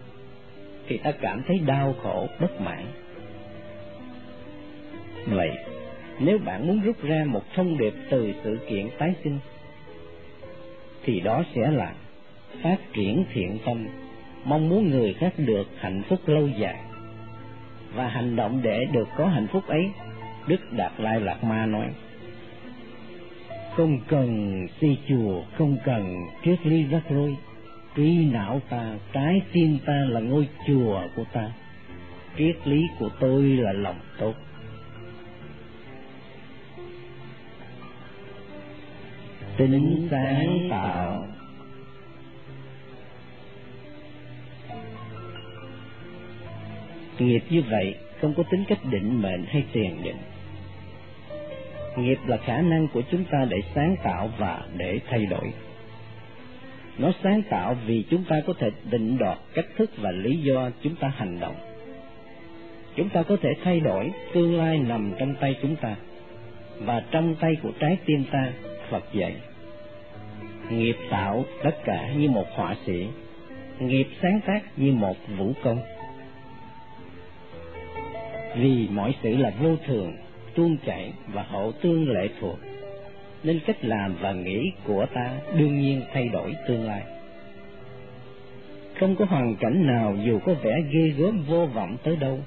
[0.86, 2.84] thì ta cảm thấy đau khổ, bất mãn.
[5.26, 5.50] Vậy,
[6.18, 9.38] nếu bạn muốn rút ra một thông điệp từ sự kiện tái sinh,
[11.04, 11.94] thì đó sẽ là
[12.62, 13.88] phát triển thiện tâm,
[14.44, 16.80] mong muốn người khác được hạnh phúc lâu dài.
[17.94, 19.90] Và hành động để được có hạnh phúc ấy,
[20.46, 21.86] đức đạt lai lạt ma nói
[23.76, 27.36] không cần xây chùa không cần triết lý rắc rối.
[27.94, 31.52] Trí não ta trái tim ta là ngôi chùa của ta.
[32.38, 34.34] Triết lý của tôi là lòng tốt.
[39.56, 41.26] Tính sáng tạo.
[47.18, 50.16] Nghiệp như vậy không có tính cách định mệnh hay tiền định
[51.96, 55.52] nghiệp là khả năng của chúng ta để sáng tạo và để thay đổi.
[56.98, 60.70] Nó sáng tạo vì chúng ta có thể định đoạt cách thức và lý do
[60.82, 61.54] chúng ta hành động.
[62.96, 65.96] Chúng ta có thể thay đổi tương lai nằm trong tay chúng ta
[66.78, 68.52] và trong tay của trái tim ta,
[68.90, 69.36] phật dạy.
[70.70, 73.06] Nghiệp tạo tất cả như một họa sĩ,
[73.78, 75.78] nghiệp sáng tác như một vũ công.
[78.56, 80.16] Vì mọi sự là vô thường
[80.54, 82.58] tuôn chảy và hậu tương lệ thuộc.
[83.42, 87.02] Nên cách làm và nghĩ của ta đương nhiên thay đổi tương lai.
[89.00, 92.38] Không có hoàn cảnh nào dù có vẻ ghê gớm vô vọng tới đâu,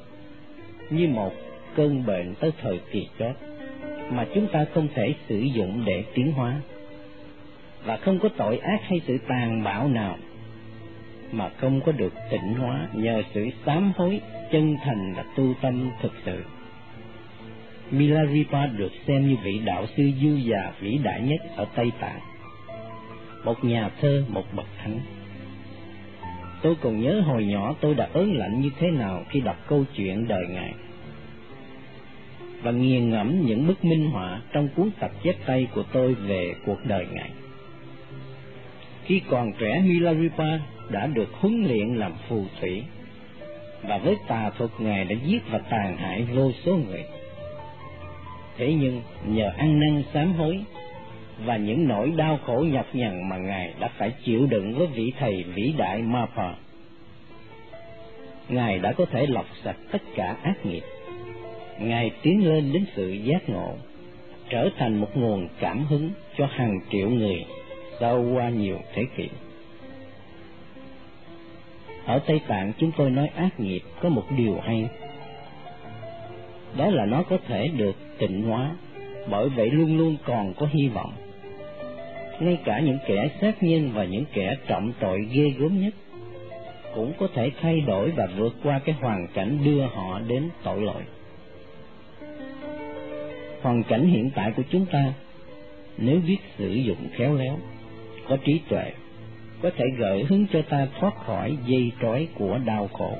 [0.89, 1.33] như một
[1.75, 3.35] cơn bệnh tới thời kỳ chót,
[4.09, 6.61] mà chúng ta không thể sử dụng để tiến hóa.
[7.85, 10.17] Và không có tội ác hay sự tàn bạo nào,
[11.31, 15.89] mà không có được tịnh hóa nhờ sự sám hối chân thành và tu tâm
[16.01, 16.43] thực sự.
[17.91, 22.19] Milarepa được xem như vị đạo sư dư già vĩ đại nhất ở Tây Tạng,
[23.43, 24.99] một nhà thơ, một bậc thánh.
[26.61, 29.85] Tôi còn nhớ hồi nhỏ tôi đã ớn lạnh như thế nào khi đọc câu
[29.95, 30.73] chuyện đời Ngài
[32.65, 36.55] và nghiền ngẫm những bức minh họa trong cuốn tập chép tay của tôi về
[36.65, 37.29] cuộc đời Ngài.
[39.03, 40.59] Khi còn trẻ Milarepa
[40.89, 42.83] đã được huấn luyện làm phù thủy
[43.83, 47.03] và với tà thuật ngài đã giết và tàn hại vô số người
[48.57, 50.59] thế nhưng nhờ ăn năn sám hối
[51.45, 55.13] và những nỗi đau khổ nhọc nhằn mà ngài đã phải chịu đựng với vị
[55.19, 56.53] thầy vĩ đại Mapa
[58.49, 60.83] ngài đã có thể lọc sạch tất cả ác nghiệp
[61.79, 63.73] ngài tiến lên đến sự giác ngộ,
[64.49, 67.45] trở thành một nguồn cảm hứng cho hàng triệu người
[67.99, 69.27] sau qua nhiều thế kỷ
[72.05, 74.87] ở Tây Tạng chúng tôi nói ác nghiệp có một điều hay.
[76.77, 78.75] Đó là nó có thể được tịnh hóa,
[79.29, 81.13] bởi vậy luôn luôn còn có hy vọng.
[82.39, 85.93] Ngay cả những kẻ sát nhân và những kẻ trọng tội ghê gớm nhất
[86.95, 90.81] cũng có thể thay đổi và vượt qua cái hoàn cảnh đưa họ đến tội
[90.81, 91.01] lỗi.
[93.61, 95.13] Hoàn cảnh hiện tại của chúng ta,
[95.97, 97.57] nếu biết sử dụng khéo léo,
[98.29, 98.91] có trí tuệ
[99.61, 103.17] có thể gợi hướng cho ta thoát khỏi dây trói của đau khổ.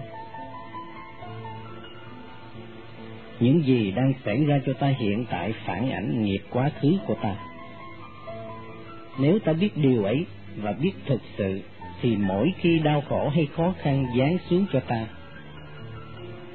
[3.39, 7.15] Những gì đang xảy ra cho ta hiện tại phản ảnh nghiệp quá khứ của
[7.15, 7.35] ta.
[9.19, 10.25] Nếu ta biết điều ấy
[10.55, 11.61] và biết thực sự,
[12.01, 15.07] thì mỗi khi đau khổ hay khó khăn giáng xuống cho ta,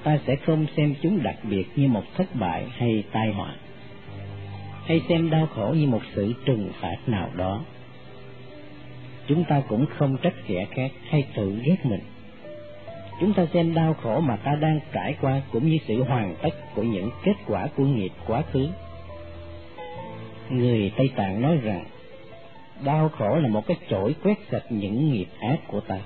[0.03, 3.55] ta sẽ không xem chúng đặc biệt như một thất bại hay tai họa,
[4.87, 7.65] hay xem đau khổ như một sự trừng phạt nào đó
[9.31, 12.01] chúng ta cũng không trách kẻ khác hay tự ghét mình.
[13.21, 16.75] Chúng ta xem đau khổ mà ta đang trải qua cũng như sự hoàn tất
[16.75, 18.69] của những kết quả của nghiệp quá khứ.
[20.51, 21.85] Người Tây Tạng nói rằng,
[22.85, 25.99] đau khổ là một cái chổi quét sạch những nghiệp ác của ta.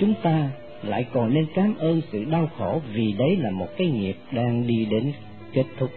[0.00, 0.50] Chúng ta
[0.82, 4.66] lại còn nên cảm ơn sự đau khổ vì đấy là một cái nghiệp đang
[4.66, 5.12] đi đến
[5.52, 5.90] kết thúc.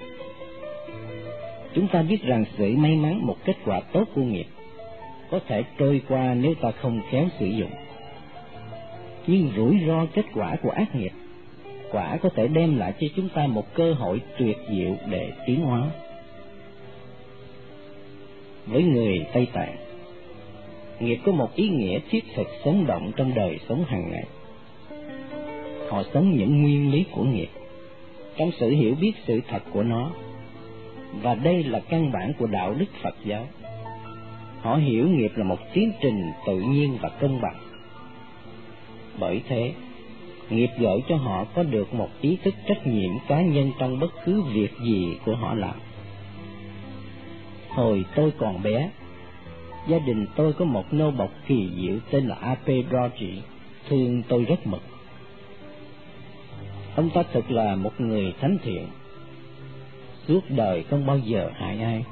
[1.74, 4.48] Chúng ta biết rằng sự may mắn một kết quả tốt của nghiệp
[5.32, 7.72] có thể trôi qua nếu ta không khéo sử dụng.
[9.32, 11.12] Nhưng rủi ro kết quả của ác nghiệp,
[11.92, 15.62] quả có thể đem lại cho chúng ta một cơ hội tuyệt diệu để tiến
[15.62, 15.90] hóa.
[18.66, 19.76] Với người Tây Tạng,
[21.00, 24.26] nghiệp có một ý nghĩa thiết thực sống động trong đời sống hàng ngày.
[25.90, 27.50] Họ sống những nguyên lý của nghiệp,
[28.38, 30.12] trong sự hiểu biết sự thật của nó,
[31.22, 33.48] và đây là căn bản của đạo đức Phật giáo
[34.62, 37.69] họ hiểu nghiệp là một tiến trình tự nhiên và công bằng
[39.20, 39.74] bởi thế,
[40.50, 44.12] nghiệp gợi cho họ có được một ý thức trách nhiệm cá nhân trong bất
[44.26, 45.76] cứ việc gì của họ làm.
[47.70, 48.90] Hồi tôi còn bé,
[49.88, 53.42] gia đình tôi có một nô bộc kỳ diệu tên là Ape Rogi
[53.90, 54.82] thương tôi rất mực.
[56.96, 58.88] Ông ta thực là một người thánh thiện,
[60.28, 62.04] suốt đời không bao giờ hại ai.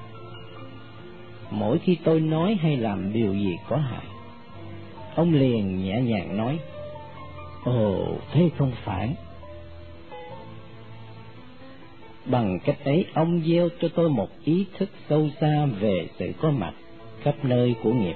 [1.52, 4.06] Mỗi khi tôi nói hay làm điều gì có hại,
[5.16, 6.60] ông liền nhẹ nhàng nói
[7.68, 9.16] ồ, thế không phải.
[12.26, 16.52] Bằng cách ấy, ông gieo cho tôi một ý thức sâu xa về sự có
[16.52, 16.74] mặt
[17.22, 18.16] khắp nơi của nghiệp.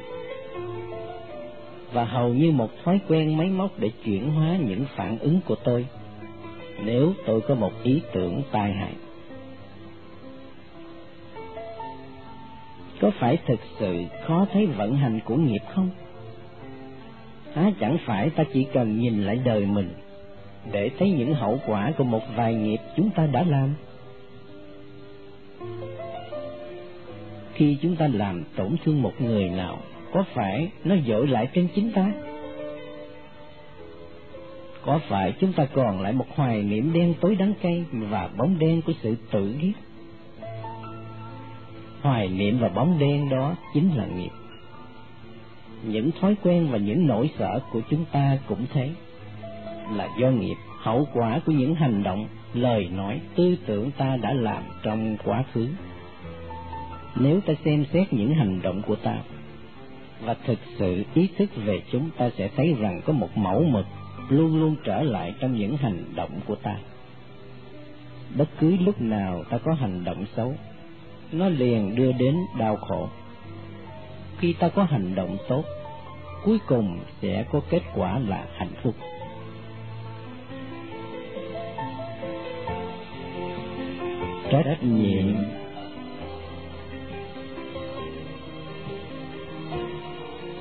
[1.94, 5.56] Và hầu như một thói quen máy móc để chuyển hóa những phản ứng của
[5.56, 5.86] tôi,
[6.84, 8.94] nếu tôi có một ý tưởng tai hại.
[13.02, 15.90] Có phải thực sự khó thấy vận hành của nghiệp không?
[17.54, 19.90] Há chẳng phải ta chỉ cần nhìn lại đời mình
[20.72, 23.74] để thấy những hậu quả của một vài nghiệp chúng ta đã làm.
[27.54, 29.78] Khi chúng ta làm tổn thương một người nào,
[30.14, 32.12] có phải nó dội lại trên chính ta?
[34.86, 38.60] Có phải chúng ta còn lại một hoài niệm đen tối đắng cay và bóng
[38.60, 39.74] đen của sự tự ghét
[42.02, 44.32] hoài niệm và bóng đen đó chính là nghiệp
[45.84, 48.90] những thói quen và những nỗi sợ của chúng ta cũng thế.
[49.96, 54.34] Là do nghiệp, hậu quả của những hành động, lời nói, tư tưởng ta đã
[54.34, 55.68] làm trong quá khứ.
[57.16, 59.18] Nếu ta xem xét những hành động của ta
[60.22, 63.86] và thực sự ý thức về chúng, ta sẽ thấy rằng có một mẫu mực
[64.30, 66.78] luôn luôn trở lại trong những hành động của ta.
[68.38, 70.56] Bất cứ lúc nào ta có hành động xấu,
[71.32, 73.10] nó liền đưa đến đau khổ
[74.42, 75.64] khi ta có hành động tốt,
[76.44, 78.96] cuối cùng sẽ có kết quả là hạnh phúc.
[84.52, 85.36] Trách nhiệm.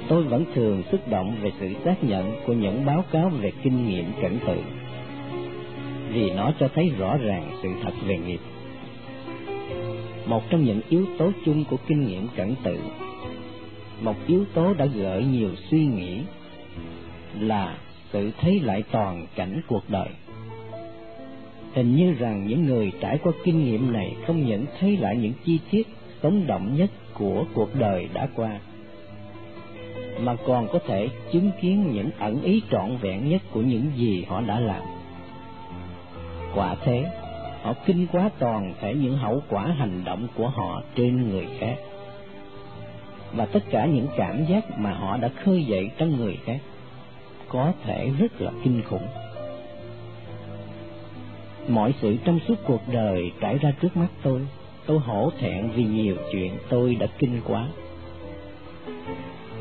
[0.08, 3.88] Tôi vẫn thường xúc động về sự xác nhận của những báo cáo về kinh
[3.88, 4.56] nghiệm cảnh tự
[6.12, 8.40] vì nó cho thấy rõ ràng sự thật về nghiệp.
[10.26, 12.78] Một trong những yếu tố chung của kinh nghiệm cẩn tự
[14.00, 16.20] một yếu tố đã gợi nhiều suy nghĩ
[17.40, 17.78] là
[18.12, 20.08] sự thấy lại toàn cảnh cuộc đời.
[21.74, 25.32] Hình như rằng những người trải qua kinh nghiệm này không những thấy lại những
[25.44, 25.88] chi tiết
[26.22, 28.60] sống động nhất của cuộc đời đã qua,
[30.20, 34.24] mà còn có thể chứng kiến những ẩn ý trọn vẹn nhất của những gì
[34.28, 34.82] họ đã làm.
[36.54, 37.04] Quả thế,
[37.62, 41.76] họ kinh quá toàn thể những hậu quả hành động của họ trên người khác
[43.32, 46.58] và tất cả những cảm giác mà họ đã khơi dậy trong người khác,
[47.48, 49.06] có thể rất là kinh khủng.
[51.68, 54.40] Mọi sự trong suốt cuộc đời trải ra trước mắt tôi
[54.86, 57.66] tôi hổ thẹn vì nhiều chuyện tôi đã kinh quá.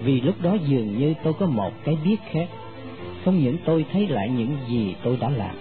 [0.04, 2.48] Vì lúc đó dường như tôi có một cái biết khác,
[3.26, 5.56] không những tôi thấy lại những gì tôi đã làm,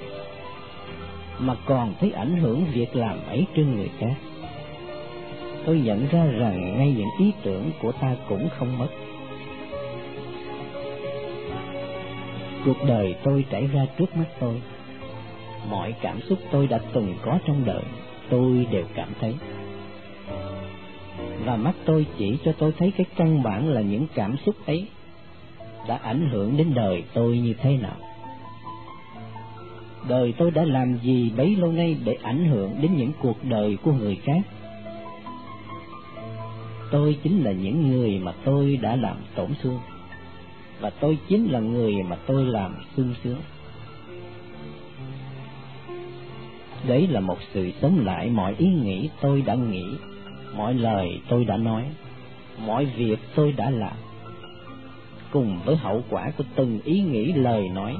[1.39, 4.15] mà còn thấy ảnh hưởng việc làm ấy trên người khác
[5.69, 8.89] tôi nhận ra rằng ngay những ý tưởng của ta cũng không mất.
[12.64, 14.62] Cuộc đời tôi trải ra trước mắt tôi.
[15.71, 17.83] Mọi cảm xúc tôi đã từng có trong đời,
[18.31, 19.35] tôi đều cảm thấy.
[21.45, 24.89] Và mắt tôi chỉ cho tôi thấy cái căn bản là những cảm xúc ấy
[25.89, 27.97] đã ảnh hưởng đến đời tôi như thế nào.
[30.09, 33.77] Đời tôi đã làm gì bấy lâu nay để ảnh hưởng đến những cuộc đời
[33.83, 34.41] của người khác?
[36.91, 39.80] Tôi chính là những người mà tôi đã làm tổn thương.
[40.80, 43.41] Và tôi chính là người mà tôi làm sung sướng.
[46.86, 49.84] Đấy là một sự sống lại mọi ý nghĩ tôi đã nghĩ,
[50.57, 51.84] mọi lời tôi đã nói,
[52.66, 53.97] mọi việc tôi đã làm.
[55.30, 57.97] Cùng với hậu quả của từng ý nghĩ, lời nói,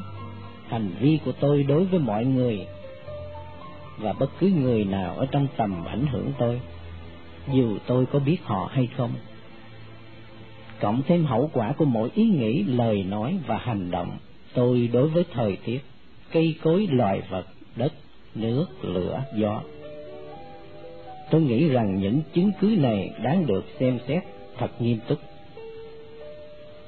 [0.69, 2.67] hành vi của tôi đối với mọi người
[3.99, 6.61] và bất cứ người nào ở trong tầm ảnh hưởng tôi
[7.53, 9.11] dù tôi có biết họ hay không,
[10.81, 14.19] cộng thêm hậu quả của mỗi ý nghĩ, lời nói và hành động,
[14.55, 15.81] tôi đối với thời tiết,
[16.33, 17.47] cây cối, loài vật,
[17.77, 17.93] đất,
[18.35, 19.63] nước, lửa, gió,
[21.31, 24.23] tôi nghĩ rằng những chứng cứ này đáng được xem xét
[24.59, 25.19] thật nghiêm túc.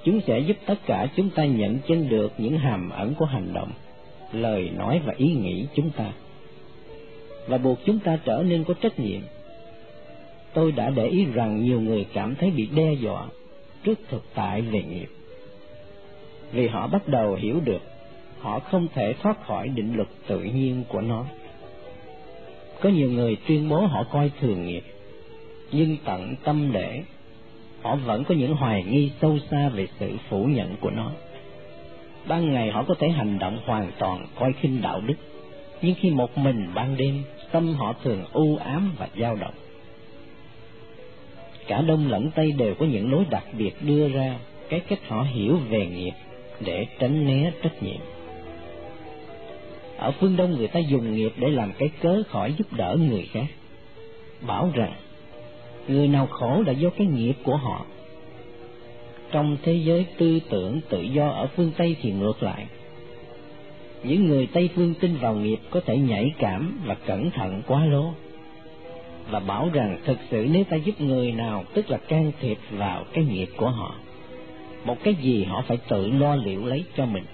[0.05, 3.53] Chúng sẽ giúp tất cả chúng ta nhận chân được những hàm ẩn của hành
[3.53, 3.73] động,
[4.33, 6.13] lời nói và ý nghĩ chúng ta.
[7.47, 9.21] Và buộc chúng ta trở nên có trách nhiệm
[10.55, 13.27] tôi đã để ý rằng nhiều người cảm thấy bị đe dọa
[13.85, 15.09] trước thực tại về nghiệp.
[16.53, 17.83] Vì họ bắt đầu hiểu được,
[18.39, 21.25] họ không thể thoát khỏi định luật tự nhiên của nó.
[22.81, 24.85] Có nhiều người tuyên bố họ coi thường nghiệp,
[25.73, 27.03] nhưng tận tâm để
[27.83, 31.11] họ vẫn có những hoài nghi sâu xa về sự phủ nhận của nó.
[32.29, 35.15] Ban ngày họ có thể hành động hoàn toàn coi khinh đạo đức,
[35.83, 37.23] nhưng khi một mình ban đêm,
[37.53, 39.55] tâm họ thường u ám và dao động
[41.71, 45.23] cả đông lẫn tây đều có những lối đặc biệt đưa ra cái cách họ
[45.23, 46.13] hiểu về nghiệp
[46.61, 48.01] để tránh né trách nhiệm.
[49.97, 53.29] Ở phương đông người ta dùng nghiệp để làm cái cớ khỏi giúp đỡ người
[53.33, 53.47] khác.
[54.47, 54.93] Bảo rằng,
[55.89, 57.87] người nào khổ là do cái nghiệp của họ.
[59.31, 62.67] Trong thế giới tư tưởng tự do ở phương Tây thì ngược lại.
[64.05, 67.85] Những người Tây phương tin vào nghiệp có thể nhảy cảm và cẩn thận quá
[67.85, 68.13] lố
[69.31, 73.05] và bảo rằng thực sự nếu ta giúp người nào, tức là can thiệp vào
[73.13, 73.95] cái nghiệp của họ,
[74.85, 77.25] một cái gì họ phải tự lo liệu lấy cho mình.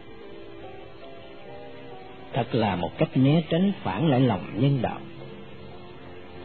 [2.32, 5.00] Thật là một cách né tránh phản lại lòng nhân đạo.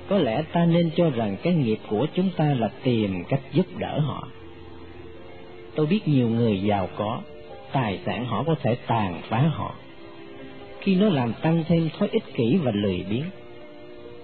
[0.08, 3.66] Có lẽ ta nên cho rằng cái nghiệp của chúng ta là tìm cách giúp
[3.78, 4.28] đỡ họ.
[5.76, 7.22] Tôi biết nhiều người giàu có,
[7.72, 9.76] tài sản họ có thể tàn phá họ.
[10.80, 13.26] Khi nó làm tăng thêm thói ích kỷ và lười biếng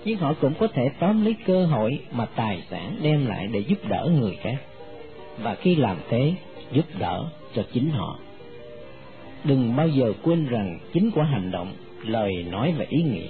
[0.06, 3.60] nhưng họ cũng có thể tóm lấy cơ hội mà tài sản đem lại để
[3.60, 4.58] giúp đỡ người khác.
[5.38, 6.34] Và khi làm thế,
[6.72, 8.20] giúp đỡ cho chính họ.
[9.44, 11.74] Đừng bao giờ quên rằng chính quả hành động,
[12.04, 13.30] lời nói và ý nghĩ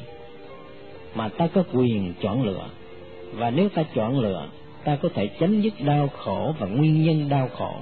[1.15, 2.69] mà ta có quyền chọn lựa.
[3.33, 4.47] Và nếu ta chọn lựa,
[4.83, 7.75] ta có thể chấm dứt đau khổ và nguyên nhân đau khổ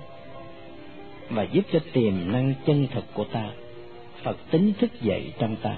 [1.30, 3.50] và giúp cho tiềm năng chân thực của ta,
[4.24, 5.78] phật tính thức dậy trong ta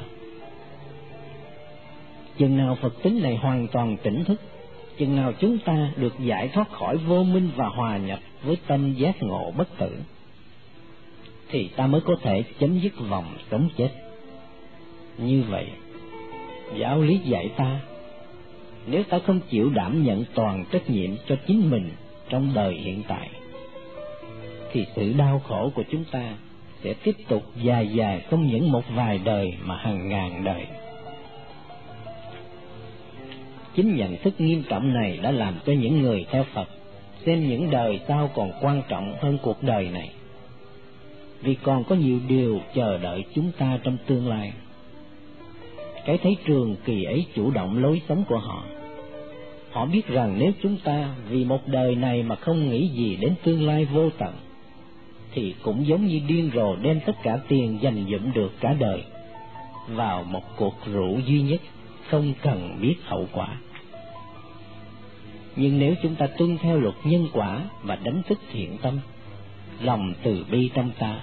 [2.38, 4.42] chừng nào phật tính này hoàn toàn tỉnh thức,
[4.98, 8.94] chừng nào chúng ta được giải thoát khỏi vô minh và hòa nhập với tâm
[8.94, 9.98] giác ngộ bất tử,
[11.50, 13.90] thì ta mới có thể chấm dứt vòng sống chết.
[15.18, 15.68] Như vậy,
[16.78, 17.80] giáo lý dạy ta,
[18.88, 21.92] nếu ta không chịu đảm nhận toàn trách nhiệm cho chính mình
[22.30, 23.30] trong đời hiện tại,
[24.72, 26.36] thì sự đau khổ của chúng ta
[26.84, 30.66] sẽ tiếp tục dài dài không những một vài đời mà hàng ngàn đời
[33.78, 36.68] chính nhận thức nghiêm trọng này đã làm cho những người theo phật
[37.26, 40.10] xem những đời sau còn quan trọng hơn cuộc đời này.
[41.42, 44.54] Vì còn có nhiều điều chờ đợi chúng ta trong tương lai.
[46.06, 48.64] Cái thấy trường kỳ ấy chủ động lối sống của họ.
[49.72, 53.34] Họ biết rằng nếu chúng ta vì một đời này mà không nghĩ gì đến
[53.44, 54.34] tương lai vô tận,
[55.34, 59.04] thì cũng giống như điên rồ đem tất cả tiền dành dụm được cả đời
[59.88, 61.62] vào một cuộc rượu duy nhất,
[62.10, 63.58] không cần biết hậu quả
[65.58, 69.00] nhưng nếu chúng ta tuân theo luật nhân quả và đánh thức thiện tâm,
[69.82, 71.22] lòng từ bi trong ta,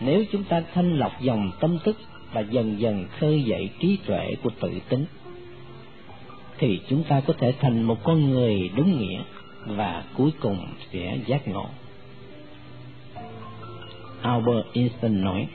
[0.00, 1.96] nếu chúng ta thanh lọc dòng tâm thức
[2.32, 5.04] và dần dần khơi dậy trí tuệ của tự tính,
[6.58, 9.22] thì chúng ta có thể thành một con người đúng nghĩa
[9.66, 11.66] và cuối cùng sẽ giác ngộ.
[14.22, 15.46] Albert Einstein nói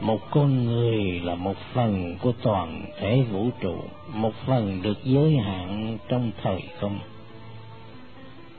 [0.00, 3.76] một con người là một phần của toàn thể vũ trụ,
[4.14, 6.98] một phần được giới hạn trong thời không.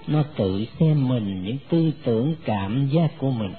[0.08, 3.54] Nó tự xem mình những tư tưởng cảm giác của mình,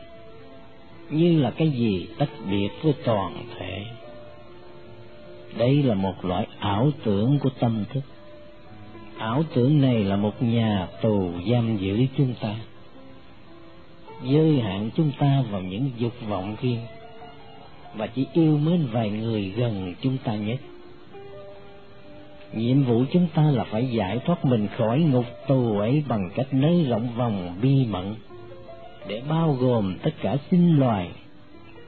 [1.11, 3.85] như là cái gì tách biệt với toàn thể.
[5.59, 8.03] Đây là một loại ảo tưởng của tâm thức.
[9.19, 12.55] Ảo tưởng này là một nhà tù giam giữ chúng ta,
[14.23, 16.81] giới hạn chúng ta vào những dục vọng riêng
[17.97, 20.59] và chỉ yêu mến vài người gần chúng ta nhất.
[22.53, 26.47] Nhiệm vụ chúng ta là phải giải thoát mình khỏi ngục tù ấy bằng cách
[26.53, 28.15] nới rộng vòng bi mẫn
[29.09, 31.09] để bao gồm tất cả sinh loài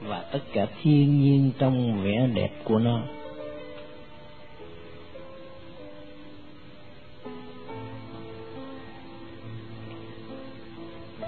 [0.01, 3.01] và tất cả thiên nhiên trong vẻ đẹp của nó.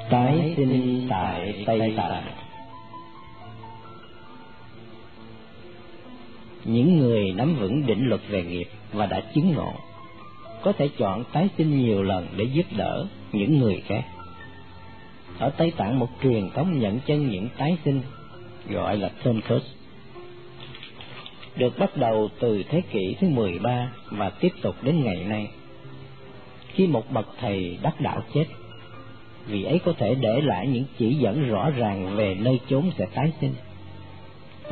[0.10, 2.41] Tái sinh tại tây tạng.
[6.66, 9.74] Những người nắm vững định luật về nghiệp và đã chứng ngộ
[10.64, 14.04] có thể chọn tái sinh nhiều lần để giúp đỡ những người khác
[15.40, 18.02] ở Tây Tạng một truyền thống nhận chân những tái sinh
[18.70, 19.64] gọi là Thunkus
[21.56, 25.48] được bắt đầu từ thế kỷ thứ 13 và tiếp tục đến ngày nay.
[26.74, 28.46] Khi một bậc thầy đắc đạo chết,
[29.48, 33.06] vì ấy có thể để lại những chỉ dẫn rõ ràng về nơi chốn sẽ
[33.16, 33.54] tái sinh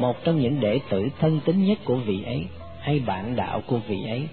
[0.02, 2.46] một trong những đệ tử thân tín nhất của vị ấy,
[2.80, 4.28] hay bạn đạo của vị ấy.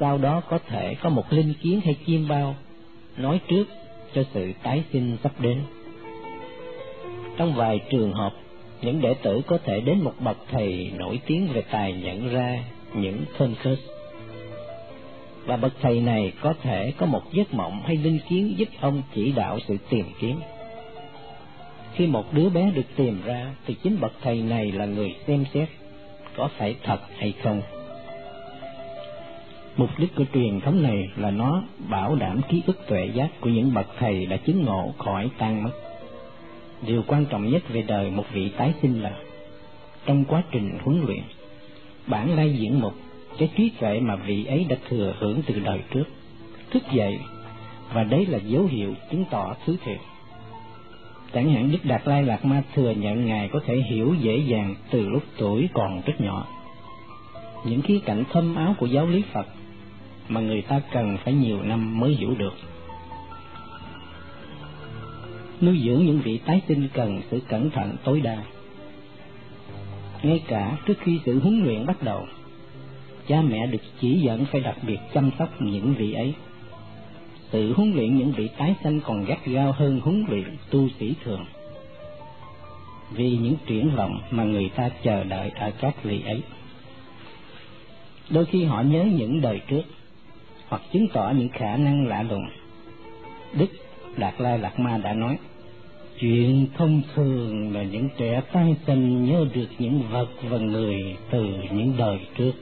[0.00, 2.54] Sau đó có thể có một linh kiến hay chim bao,
[3.16, 3.64] nói trước
[4.14, 5.62] cho sự tái sinh sắp đến.
[7.36, 8.32] Trong vài trường hợp,
[8.82, 12.64] những đệ tử có thể đến một bậc thầy nổi tiếng về tài nhận ra
[12.94, 13.78] những thân khớt
[15.46, 19.02] và bậc thầy này có thể có một giấc mộng hay linh kiến giúp ông
[19.14, 20.40] chỉ đạo sự tìm kiếm
[21.94, 25.44] khi một đứa bé được tìm ra, thì chính bậc thầy này là người xem
[25.54, 25.68] xét
[26.36, 27.62] có phải thật hay không.
[29.76, 33.50] Mục đích của truyền thống này là nó bảo đảm ký ức tuệ giác của
[33.50, 35.72] những bậc thầy đã chứng ngộ khỏi tan mất.
[36.86, 39.12] Điều quan trọng nhất về đời một vị tái sinh là,
[40.06, 41.22] trong quá trình huấn luyện
[42.06, 42.94] bản lai diễn mục
[43.38, 46.04] cái trí tuệ mà vị ấy đã thừa hưởng từ đời trước,
[46.70, 47.18] thức dậy,
[47.92, 49.98] và đấy là dấu hiệu chứng tỏ thứ thiệt.
[51.34, 54.74] Chẳng hạn Đức Đạt Lai Lạt Ma thừa nhận Ngài có thể hiểu dễ dàng
[54.90, 56.46] từ lúc tuổi còn rất nhỏ.
[57.64, 59.46] Những khía cạnh thâm áo của giáo lý Phật
[60.28, 62.54] mà người ta cần phải nhiều năm mới hiểu được.
[65.60, 68.44] Nuôi dưỡng những vị tái sinh cần sự cẩn thận tối đa.
[70.22, 72.26] Ngay cả trước khi sự huấn luyện bắt đầu,
[73.28, 76.34] cha mẹ được chỉ dẫn phải đặc biệt chăm sóc những vị ấy.
[77.52, 81.14] Tự huấn luyện những vị tái sanh còn gắt gao hơn huấn luyện tu sĩ
[81.24, 81.44] thường.
[83.10, 86.42] Vì những triển vọng mà người ta chờ đợi ở các vị ấy.
[88.30, 89.82] Đôi khi họ nhớ những đời trước,
[90.68, 92.44] hoặc chứng tỏ những khả năng lạ lùng.
[93.52, 93.68] Đức
[94.16, 95.38] Đạt Lai Lạt Ma đã nói,
[96.20, 101.46] chuyện thông thường là những trẻ tái sinh nhớ được những vật và người từ
[101.72, 102.52] những đời trước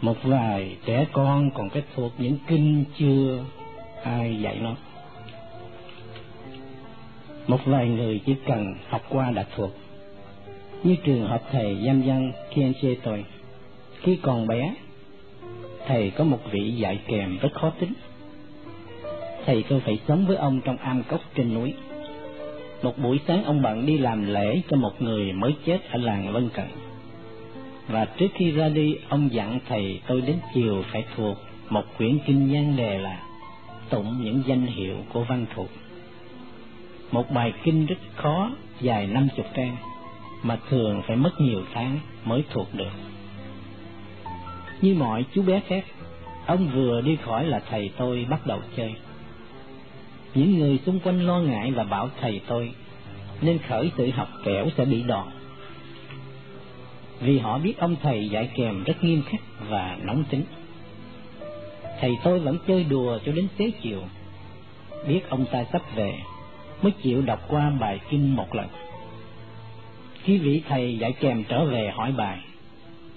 [0.00, 3.44] một vài trẻ con còn kết thuộc những kinh chưa
[4.02, 4.74] ai dạy nó?
[7.46, 9.70] Một vài người chỉ cần học qua đã thuộc.
[10.82, 13.24] Như trường hợp thầy giam văn kienche tôi,
[14.00, 14.74] khi còn bé,
[15.86, 17.92] thầy có một vị dạy kèm rất khó tính.
[19.46, 21.74] Thầy tôi phải sống với ông trong am cốc trên núi.
[22.82, 26.34] Một buổi sáng ông bận đi làm lễ cho một người mới chết ở làng
[26.34, 26.66] lân cận.
[27.88, 31.36] Và trước khi ra đi, ông dặn thầy tôi đến chiều phải thuộc
[31.68, 33.27] một quyển kinh nhan đề là
[33.90, 35.70] tụng những danh hiệu của văn thục
[37.10, 38.50] một bài kinh rất khó,
[38.80, 39.76] dài năm chục trang,
[40.42, 42.92] mà thường phải mất nhiều tháng mới thuộc được.
[44.80, 45.84] Như mọi chú bé khác,
[46.46, 48.94] ông vừa đi khỏi là thầy tôi bắt đầu chơi.
[50.34, 52.72] Những người xung quanh lo ngại và bảo thầy tôi,
[53.40, 55.26] nên khởi sự học kẻo sẽ bị đòn.
[57.20, 60.42] Vì họ biết ông thầy dạy kèm rất nghiêm khắc và nóng tính.
[62.00, 64.02] Thầy tôi vẫn chơi đùa cho đến xế chiều,
[65.08, 66.14] biết ông ta sắp về,
[66.82, 68.66] mới chịu đọc qua bài kinh một lần.
[70.22, 72.38] Khi vị thầy dạy kèm trở về hỏi bài,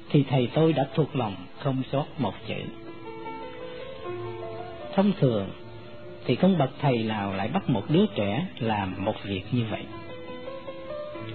[0.10, 2.62] thì thầy tôi đã thuộc lòng không sót một chữ.
[4.95, 5.49] Thông thường
[6.26, 9.84] thì không bậc thầy nào lại bắt một đứa trẻ làm một việc như vậy.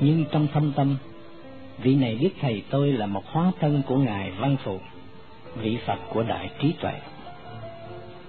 [0.00, 0.96] Nhưng trong thâm tâm
[1.78, 4.80] vị này biết thầy tôi là một hóa thân của ngài văn phụ
[5.56, 7.00] vị phật của đại trí tuệ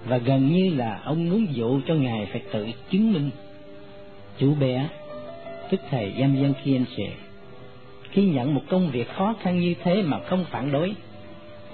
[0.08, 3.30] và gần như là ông muốn dụ cho ngài phải tự chứng minh.
[4.38, 4.90] Chú bé,
[5.72, 7.10] tức thầy giam dân kiên sệ,
[8.10, 10.96] khi nhận một công việc khó khăn như thế mà không phản đối,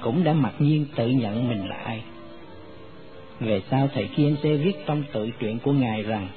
[0.01, 2.01] cũng đã mặc nhiên tự nhận mình là ai.
[3.39, 6.27] Về sau thầy kiên sẽ viết trong tự truyện của ngài rằng,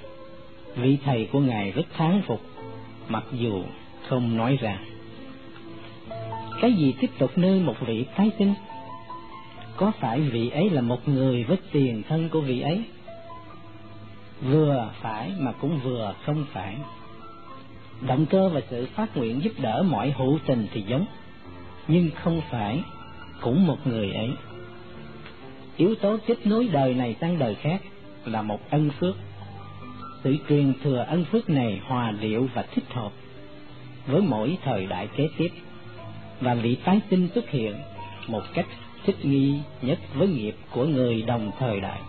[0.76, 2.40] vị thầy của ngài rất thán phục,
[3.08, 3.62] mặc dù
[4.08, 4.78] không nói ra.
[6.60, 8.54] Cái gì tiếp tục nơi một vị tái sinh?
[9.76, 12.84] Có phải vị ấy là một người với tiền thân của vị ấy?
[14.42, 16.76] Vừa phải mà cũng vừa không phải.
[18.06, 21.06] Động cơ và sự phát nguyện giúp đỡ mọi hữu tình thì giống,
[21.88, 22.82] nhưng không phải
[23.40, 24.30] cũng một người ấy.
[25.76, 27.82] Yếu tố kết nối đời này sang đời khác
[28.24, 29.16] là một ân phước.
[30.24, 33.12] Sự truyền thừa ân phước này hòa điệu và thích hợp
[34.06, 35.48] với mỗi thời đại kế tiếp,
[36.40, 37.74] và vị tái sinh xuất hiện
[38.28, 38.66] một cách
[39.06, 42.00] thích nghi nhất với nghiệp của người đồng thời đại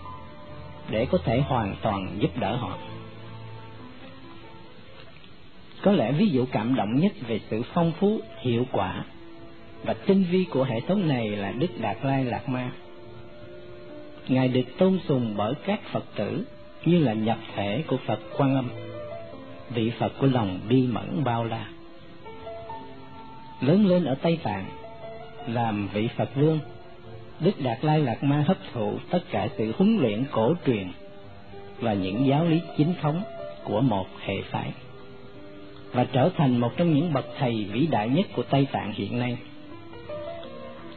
[0.89, 2.77] để có thể hoàn toàn giúp đỡ họ.
[5.81, 9.03] Có lẽ ví dụ cảm động nhất về sự phong phú, hiệu quả
[9.83, 12.71] và tinh vi của hệ thống này là Đức Đạt Lai Lạt Ma.
[14.27, 16.43] Ngài được tôn sùng bởi các Phật tử
[16.85, 18.69] như là nhập thể của Phật Quan Âm,
[19.69, 21.67] vị Phật của lòng bi mẫn bao la
[23.61, 24.65] lớn lên ở Tây Tạng,
[25.47, 26.59] làm vị Phật vương,
[27.39, 30.87] Đức Đạt Lai Lạt Ma hấp thụ tất cả sự huấn luyện cổ truyền
[31.79, 33.21] và những giáo lý chính thống
[33.63, 34.71] của một hệ phái
[35.91, 39.19] và trở thành một trong những bậc thầy vĩ đại nhất của Tây Tạng hiện
[39.19, 39.37] nay.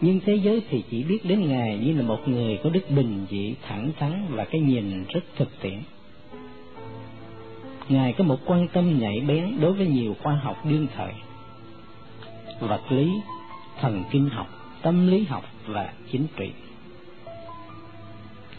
[0.01, 3.27] Nhưng thế giới thì chỉ biết đến Ngài như là một người có đức bình
[3.31, 5.79] dị, thẳng thắn và cái nhìn rất thực tiễn.
[7.89, 11.13] Ngài có một quan tâm nhạy bén đối với nhiều khoa học đương thời
[12.61, 13.11] vật lý,
[13.81, 14.47] thần kinh học,
[14.83, 16.53] tâm lý học và chính trị.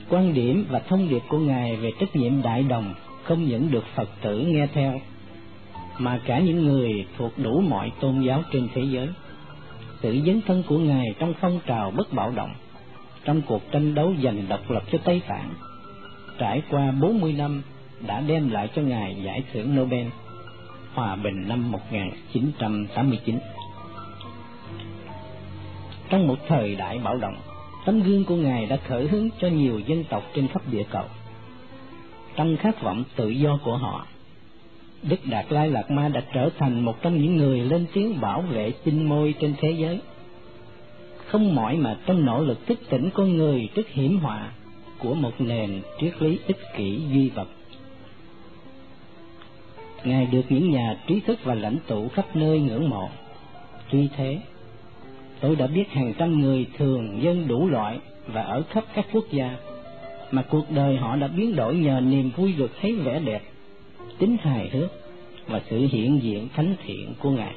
[0.10, 2.94] Quan điểm và thông điệp của Ngài về trách nhiệm đại đồng
[3.24, 5.02] không những được Phật tử nghe theo,
[5.98, 9.08] mà cả những người thuộc đủ mọi tôn giáo trên thế giới.
[10.02, 12.54] Sự dấn thân của Ngài trong phong trào bất bạo động,
[13.26, 15.54] trong cuộc tranh đấu giành độc lập cho Tây Tạng,
[16.38, 17.62] trải qua 40 năm
[18.08, 20.08] đã đem lại cho Ngài giải thưởng Nobel
[20.94, 23.40] Hòa bình năm 1989.
[26.12, 27.36] Trong một thời đại bạo động,
[27.86, 31.06] tấm gương của Ngài đã khởi hứng cho nhiều dân tộc trên khắp địa cầu.
[32.36, 34.08] Trong khát vọng tự do của họ,
[35.04, 38.42] Đức Đạt Lai Lạt Ma đã trở thành một trong những người lên tiếng bảo
[38.42, 40.02] vệ chinh môi trên thế giới.
[41.26, 44.52] Không mỏi mà trong nỗ lực thức tỉnh con người trước hiểm họa
[45.00, 47.48] của một nền triết lý ích kỷ duy vật.
[50.04, 53.10] Ngài được những nhà trí thức và lãnh tụ khắp nơi ngưỡng mộ.
[53.92, 54.40] Tuy thế,
[55.42, 59.26] tôi đã biết hàng trăm người thường dân đủ loại và ở khắp các quốc
[59.32, 59.58] gia
[60.32, 63.42] mà cuộc đời họ đã biến đổi nhờ niềm vui được thấy vẻ đẹp,
[64.18, 64.92] tính hài hước
[65.48, 67.54] và sự hiện diện thánh thiện của Ngài.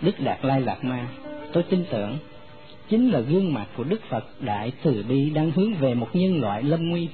[0.00, 1.08] Đức Đạt Lai Lạt Ma,
[1.52, 2.18] tôi tin tưởng,
[2.88, 6.40] chính là gương mặt của Đức Phật Đại Từ Bi đang hướng về một nhân
[6.40, 7.08] loại lâm nguy.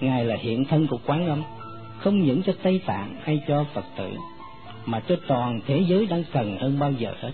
[0.00, 1.42] Ngài là hiện thân của Quán Âm,
[1.98, 4.10] không những cho Tây Tạng hay cho Phật tử,
[4.86, 7.32] mà cho toàn thế giới đang cần hơn bao giờ hết.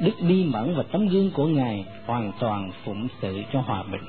[0.00, 4.02] Đức bi mẫn và tấm gương của Ngài hoàn toàn phụng sự cho hòa bình.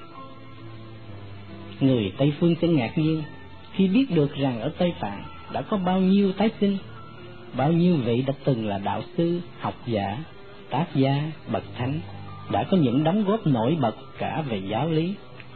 [1.80, 3.24] Người Tây Phương sẽ ngạc nhiên
[3.72, 5.24] khi biết được rằng ở Tây Tạng
[5.54, 6.78] đã có bao nhiêu tái sinh,
[7.58, 10.18] bao nhiêu vị đã từng là đạo sư, học giả,
[10.70, 12.00] tác gia, bậc thánh,
[12.52, 15.14] đã có những đóng góp nổi bật cả về giáo lý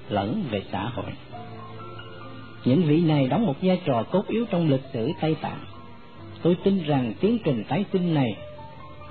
[0.09, 1.11] lẫn về xã hội.
[2.65, 5.59] Những vị này đóng một vai trò cốt yếu trong lịch sử Tây Tạng.
[6.41, 8.35] Tôi tin rằng tiến trình tái sinh này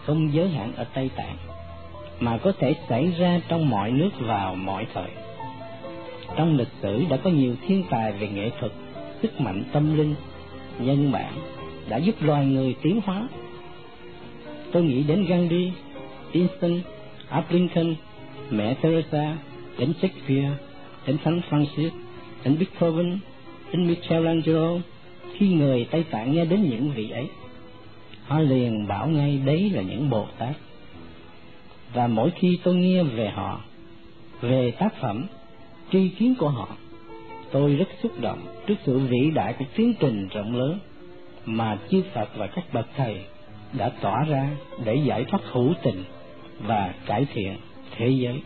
[0.07, 1.37] không giới hạn ở Tây Tạng,
[2.21, 5.11] mà có thể xảy ra trong mọi nước vào mọi thời.
[6.37, 8.73] Trong lịch sử đã có nhiều thiên tài về nghệ thuật,
[9.23, 10.15] sức mạnh tâm linh,
[10.79, 11.33] nhân bản
[11.89, 13.29] đã giúp loài người tiến hóa.
[14.73, 15.71] Tôi nghĩ đến Gandhi,
[16.33, 16.81] Einstein,
[17.29, 17.95] Abraham Lincoln,
[18.51, 19.37] mẹ Teresa,
[19.79, 20.51] đến Shakespeare,
[21.07, 21.91] đến Thánh Francis,
[22.45, 23.19] đến Beethoven,
[23.73, 24.79] đến Michelangelo.
[25.35, 27.29] Khi người Tây Tạng nghe đến những vị ấy,
[28.27, 30.57] họ liền bảo ngay đấy là những Bồ Tát.
[31.95, 33.61] Và mỗi khi tôi nghe về họ,
[34.41, 35.27] về tác phẩm,
[35.93, 36.69] tri kiến của họ,
[37.51, 40.79] tôi rất xúc động trước sự vĩ đại của tiến trình rộng lớn
[41.45, 43.25] mà chư Phật và các bậc thầy
[43.73, 44.49] đã tỏa ra
[44.85, 46.05] để giải thoát hữu tình
[46.61, 47.57] và cải thiện
[47.97, 48.43] thế giới.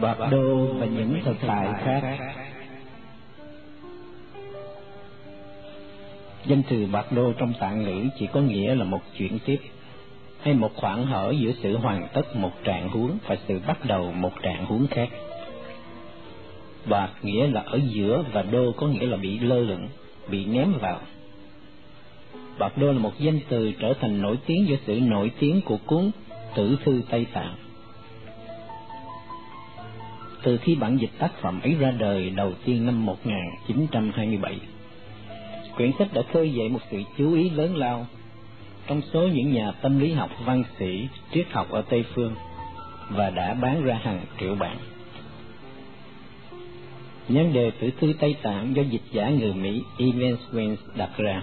[0.00, 2.18] Bạc Đô và những thực tại khác
[6.46, 9.60] Danh từ Bạc Đô trong tạng ngữ chỉ có nghĩa là một chuyển tiếp
[10.42, 14.12] hay một khoảng hở giữa sự hoàn tất một trạng huống và sự bắt đầu
[14.12, 15.08] một trạng huống khác.
[16.86, 19.88] Bạc nghĩa là ở giữa và đô có nghĩa là bị lơ lửng,
[20.30, 21.00] bị ném vào.
[22.58, 25.78] Bạc đô là một danh từ trở thành nổi tiếng do sự nổi tiếng của
[25.86, 26.10] cuốn
[26.54, 27.54] Tử thư Tây Tạng.
[30.42, 34.58] Từ khi bản dịch tác phẩm ấy ra đời đầu tiên năm 1927,
[35.76, 38.06] quyển sách đã khơi dậy một sự chú ý lớn lao
[38.86, 42.34] trong số những nhà tâm lý học văn sĩ triết học ở Tây Phương
[43.10, 44.76] và đã bán ra hàng triệu bản.
[47.28, 51.42] Nhân đề tử thư Tây Tạng do dịch giả người Mỹ Evans Wins đặt ra.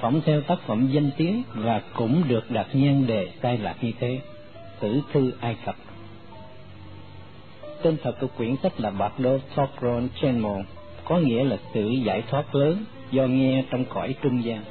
[0.00, 3.92] Phỏng theo tác phẩm danh tiếng và cũng được đặt nhân đề sai lạc như
[4.00, 4.20] thế,
[4.80, 5.76] tử thư Ai Cập.
[7.82, 10.08] Tên thật của quyển sách là Bạc Đô Thokron
[11.08, 14.64] có nghĩa là sự giải thoát lớn do nghe trong cõi trung gian.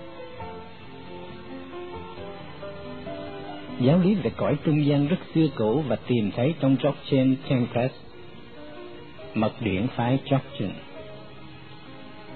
[3.82, 7.94] Giáo lý về cõi trung gian rất xưa cũ và tìm thấy trong Jochen Tempest
[9.34, 10.70] mật điển phái Jochen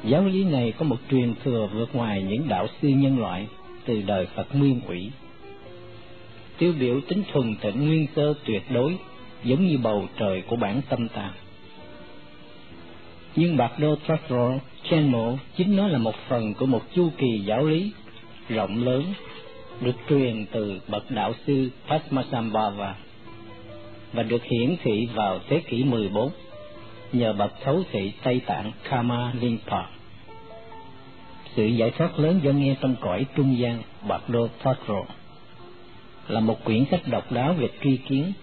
[0.04, 3.48] Giáo lý này có một truyền thừa vượt ngoài những đạo sư nhân loại
[3.86, 5.12] từ đời Phật Nguyên Quỷ.
[6.58, 8.98] Tiêu biểu tính thuần tịnh nguyên sơ tuyệt đối,
[9.44, 11.34] giống như bầu trời của bản tâm tạng
[13.35, 17.65] nhưng Bạc Đô chen Chenmo chính nó là một phần của một chu kỳ giáo
[17.65, 17.91] lý
[18.49, 19.14] rộng lớn
[19.81, 22.95] được truyền từ bậc đạo sư Padmasambhava
[24.14, 26.31] và được hiển thị vào thế kỷ 14
[27.14, 29.84] nhờ bậc thấu thị Tây Tạng Kama Linpa.
[31.56, 35.03] Sự giải thoát lớn do nghe trong cõi trung gian Bạc Đô Thakro
[36.27, 38.34] là một quyển sách độc đáo về tri kiến.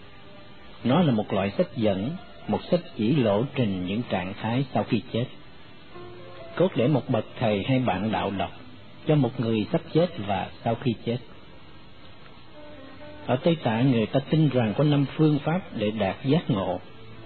[0.84, 2.10] Nó là một loại sách dẫn,
[2.48, 5.26] một sách chỉ lộ trình những trạng thái sau khi chết.
[6.56, 8.50] Cốt để một bậc thầy hay bạn đạo đọc
[9.06, 11.18] cho một người sắp chết và sau khi chết.
[13.26, 16.80] Ở Tây Tạng người ta tin rằng có năm phương pháp để đạt giác ngộ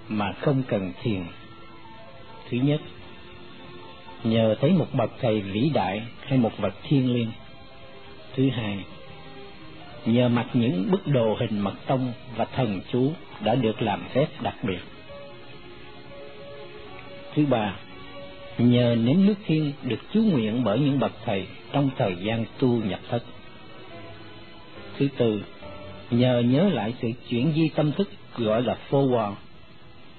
[0.08, 1.24] mà không cần thiền.
[2.50, 2.80] Thứ nhất,
[4.24, 7.30] nhờ thấy một bậc thầy vĩ đại hay một vật thiên liêng.
[8.36, 8.78] Thứ hai,
[10.06, 13.12] nhờ mặc những bức đồ hình mật tông và thần chú
[13.44, 14.80] đã được làm phép đặc biệt.
[17.34, 17.76] Thứ ba,
[18.58, 22.68] nhờ nếm nước thiên được chú nguyện bởi những bậc thầy trong thời gian tu
[22.68, 23.24] nhập thất.
[24.98, 25.42] Thứ tư,
[26.10, 29.34] nhờ nhớ lại sự chuyển di tâm thức gọi là forward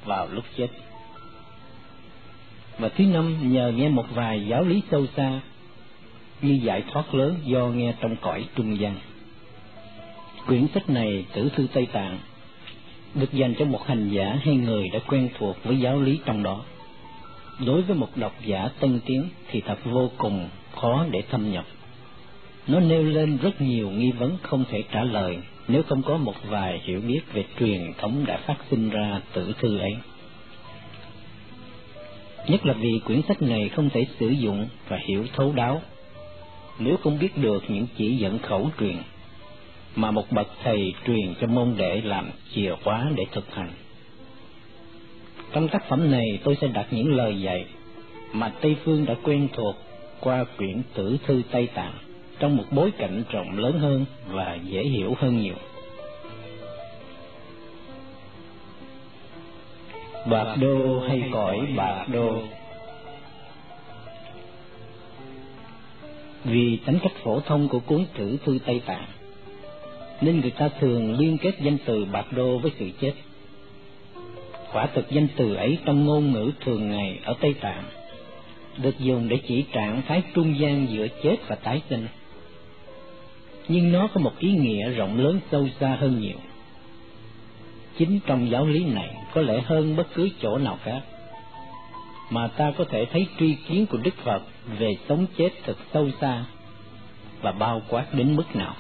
[0.06, 0.68] vào lúc chết.
[2.80, 5.42] và thứ năm nhờ nghe một vài giáo lý sâu xa
[6.42, 8.96] như giải thoát lớn do nghe trong cõi trung gian.
[10.48, 12.20] Quyển sách này tử thư Tây Tạng
[13.16, 16.44] được dành cho một hành giả hay người đã quen thuộc với giáo lý trong
[16.44, 16.64] đó.
[17.66, 21.66] Đối với một độc giả tân tiến thì thật vô cùng khó để thâm nhập.
[22.68, 26.36] Nó nêu lên rất nhiều nghi vấn không thể trả lời nếu không có một
[26.50, 29.96] vài hiểu biết về truyền thống đã phát sinh ra tử thư ấy.
[32.48, 35.82] Nhất là vì quyển sách này không thể sử dụng và hiểu thấu đáo
[36.80, 38.98] nếu không biết được những chỉ dẫn khẩu truyền
[39.96, 43.72] mà một bậc thầy truyền cho môn đệ làm chìa khóa để thực hành.
[45.52, 47.66] Trong tác phẩm này tôi sẽ đặt những lời dạy
[48.34, 49.76] mà Tây Phương đã quen thuộc
[50.20, 51.94] qua quyển tử thư Tây Tạng
[52.40, 55.56] trong một bối cảnh rộng lớn hơn và dễ hiểu hơn nhiều.
[60.30, 62.38] Bạc đô hay cõi bạc đô
[66.44, 69.08] Vì tính cách phổ thông của cuốn tử thư Tây Tạng,
[70.22, 73.14] nên người ta thường liên kết danh từ bạc đô với sự chết.
[74.74, 77.84] Quả thực danh từ ấy trong ngôn ngữ thường ngày ở Tây Tạng
[78.78, 82.08] được dùng để chỉ trạng thái trung gian giữa chết và tái sinh.
[83.68, 86.38] Nhưng nó có một ý nghĩa rộng lớn sâu xa hơn nhiều.
[87.98, 91.02] Chính trong giáo lý này có lẽ hơn bất cứ chỗ nào khác,
[92.30, 94.42] mà ta có thể thấy truy kiến của Đức Phật
[94.80, 96.46] về sống chết thật sâu xa
[97.42, 98.76] và bao quát đến mức nào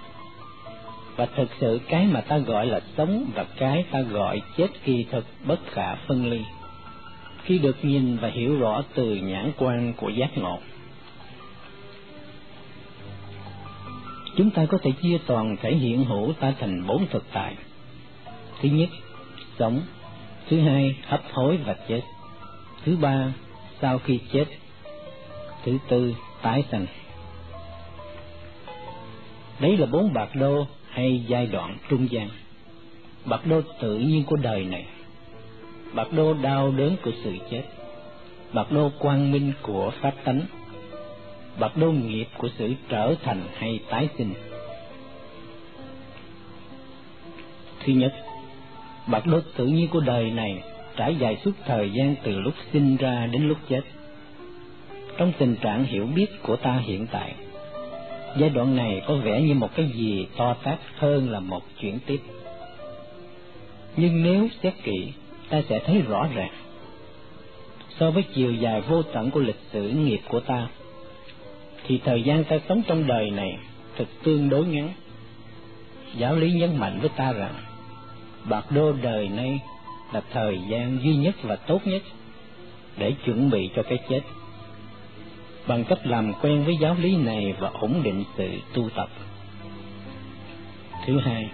[1.21, 5.05] và thực sự cái mà ta gọi là sống và cái ta gọi chết kỳ
[5.11, 6.41] thực bất khả phân ly.
[7.43, 10.59] Khi được nhìn và hiểu rõ từ nhãn quan của giác ngộ,
[14.37, 17.55] chúng ta có thể chia toàn thể hiện hữu ta thành bốn thực tại.
[18.61, 18.89] Thứ nhất,
[19.59, 19.81] sống.
[20.49, 22.01] Thứ hai, hấp hối và chết.
[22.85, 23.33] Thứ ba,
[23.81, 24.45] sau khi chết.
[25.65, 26.85] Thứ tư, tái sanh.
[29.59, 32.29] Đấy là bốn bạc đô hay giai đoạn trung gian.
[33.25, 34.85] Bạc đô tự nhiên của đời này.
[35.93, 37.63] Bạc đô đau đớn của sự chết.
[38.53, 40.41] Bạc đô quang minh của pháp tánh.
[41.59, 44.33] Bạc đô nghiệp của sự trở thành hay tái sinh.
[47.83, 48.13] Thứ nhất,
[49.07, 50.63] bạc đô tự nhiên của đời này
[50.95, 53.81] trải dài suốt thời gian từ lúc sinh ra đến lúc chết.
[55.17, 57.33] Trong tình trạng hiểu biết của ta hiện tại
[58.37, 61.99] giai đoạn này có vẻ như một cái gì to tát hơn là một chuyển
[62.05, 62.21] tiếp.
[63.97, 65.13] Nhưng nếu xét kỹ,
[65.49, 66.51] ta sẽ thấy rõ ràng.
[67.99, 70.67] So với chiều dài vô tận của lịch sử nghiệp của ta,
[71.87, 73.57] thì thời gian ta sống trong đời này
[73.95, 74.89] thực tương đối ngắn.
[76.17, 77.53] Giáo lý nhấn mạnh với ta rằng,
[78.49, 79.59] bạc đô đời nay
[80.13, 82.01] là thời gian duy nhất và tốt nhất
[82.97, 84.21] để chuẩn bị cho cái chết
[85.67, 89.09] bằng cách làm quen với giáo lý này và ổn định sự tu tập.
[91.05, 91.49] Thứ hai,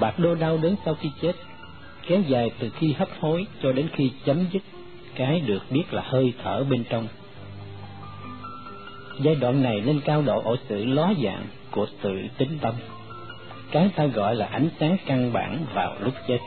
[0.00, 1.36] bạc đô đau đớn sau khi chết,
[2.06, 4.62] kéo dài từ khi hấp hối cho đến khi chấm dứt
[5.14, 7.08] cái được biết là hơi thở bên trong.
[9.20, 12.74] Giai đoạn này lên cao độ ở sự ló dạng của tự tính tâm,
[13.70, 16.38] cái ta gọi là ánh sáng căn bản vào lúc chết.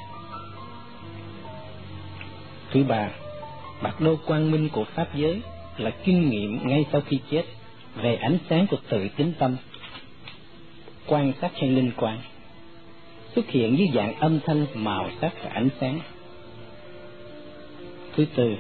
[2.72, 3.10] Thứ ba,
[3.82, 5.42] bạc đô quang minh của Pháp giới
[5.78, 7.44] là kinh nghiệm ngay sau khi chết
[7.96, 9.56] về ánh sáng của tự tính tâm,
[11.08, 12.18] quan sát hay linh quan
[13.36, 16.00] xuất hiện dưới dạng âm thanh màu sắc và ánh sáng.
[18.16, 18.56] Thứ tư,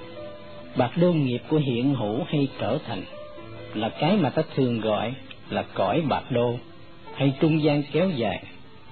[0.75, 3.03] bạc đô nghiệp của hiện hữu hay trở thành
[3.73, 5.13] là cái mà ta thường gọi
[5.49, 6.57] là cõi bạc đô
[7.13, 8.43] hay trung gian kéo dài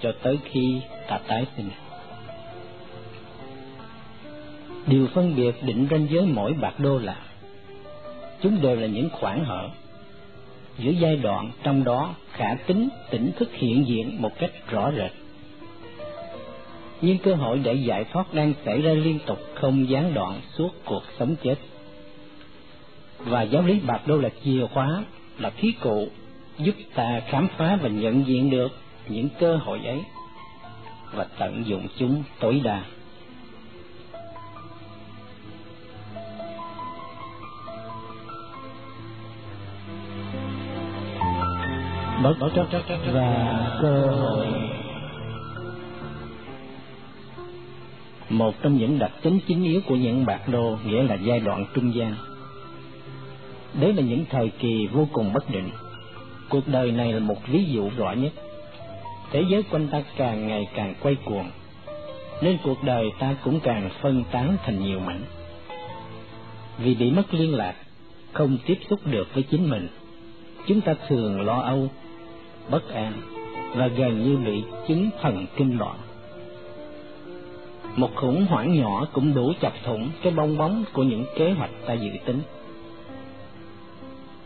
[0.01, 1.69] cho tới khi ta tái sinh.
[4.87, 7.24] Điều phân biệt định ranh giới mỗi bạc đô là
[8.41, 9.69] chúng đều là những khoảng hở.
[10.77, 15.11] Giữa giai đoạn trong đó, khả tính, tỉnh thức hiện diện một cách rõ rệt.
[17.01, 20.69] Nhưng cơ hội để giải thoát đang xảy ra liên tục không gián đoạn suốt
[20.85, 21.55] cuộc sống chết.
[23.19, 25.03] Và giáo lý bạc đô là chìa khóa
[25.39, 26.07] là khí cụ
[26.59, 28.71] giúp ta khám phá và nhận diện được
[29.09, 30.01] những cơ hội ấy
[31.13, 32.83] và tận dụng chúng tối đa.
[42.33, 42.67] Bất chấp
[43.13, 44.47] và cơ hội.
[48.29, 51.65] Một trong những đặc tính chính yếu của những bạc đô nghĩa là giai đoạn
[51.73, 52.15] trung gian.
[53.79, 55.69] Đấy là những thời kỳ vô cùng bất định.
[56.49, 58.33] Cuộc đời này là một ví dụ rõ nhất.
[59.31, 61.49] Thế giới quanh ta càng ngày càng quay cuồng
[62.41, 65.21] nên cuộc đời ta cũng càng phân tán thành nhiều mảnh.
[66.77, 67.75] Vì bị mất liên lạc,
[68.33, 69.87] không tiếp xúc được với chính mình,
[70.67, 71.89] chúng ta thường lo âu,
[72.69, 73.13] bất an
[73.75, 75.97] và gần như bị chứng thần kinh loạn.
[77.95, 81.71] Một khủng hoảng nhỏ cũng đủ chọc thủng cái bong bóng của những kế hoạch
[81.85, 82.41] ta dự tính.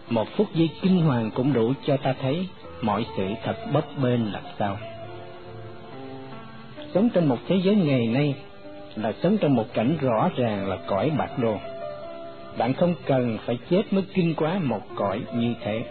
[0.10, 2.48] Một phút giây kinh hoàng cũng đủ cho ta thấy
[2.82, 4.78] mọi sự thật bấp bênh là sao.
[6.94, 8.36] Sống trong một thế giới ngày nay
[8.96, 11.58] là sống trong một cảnh rõ ràng là cõi bạc đồ.
[12.58, 15.84] Bạn không cần phải chết mới kinh quá một cõi như thế.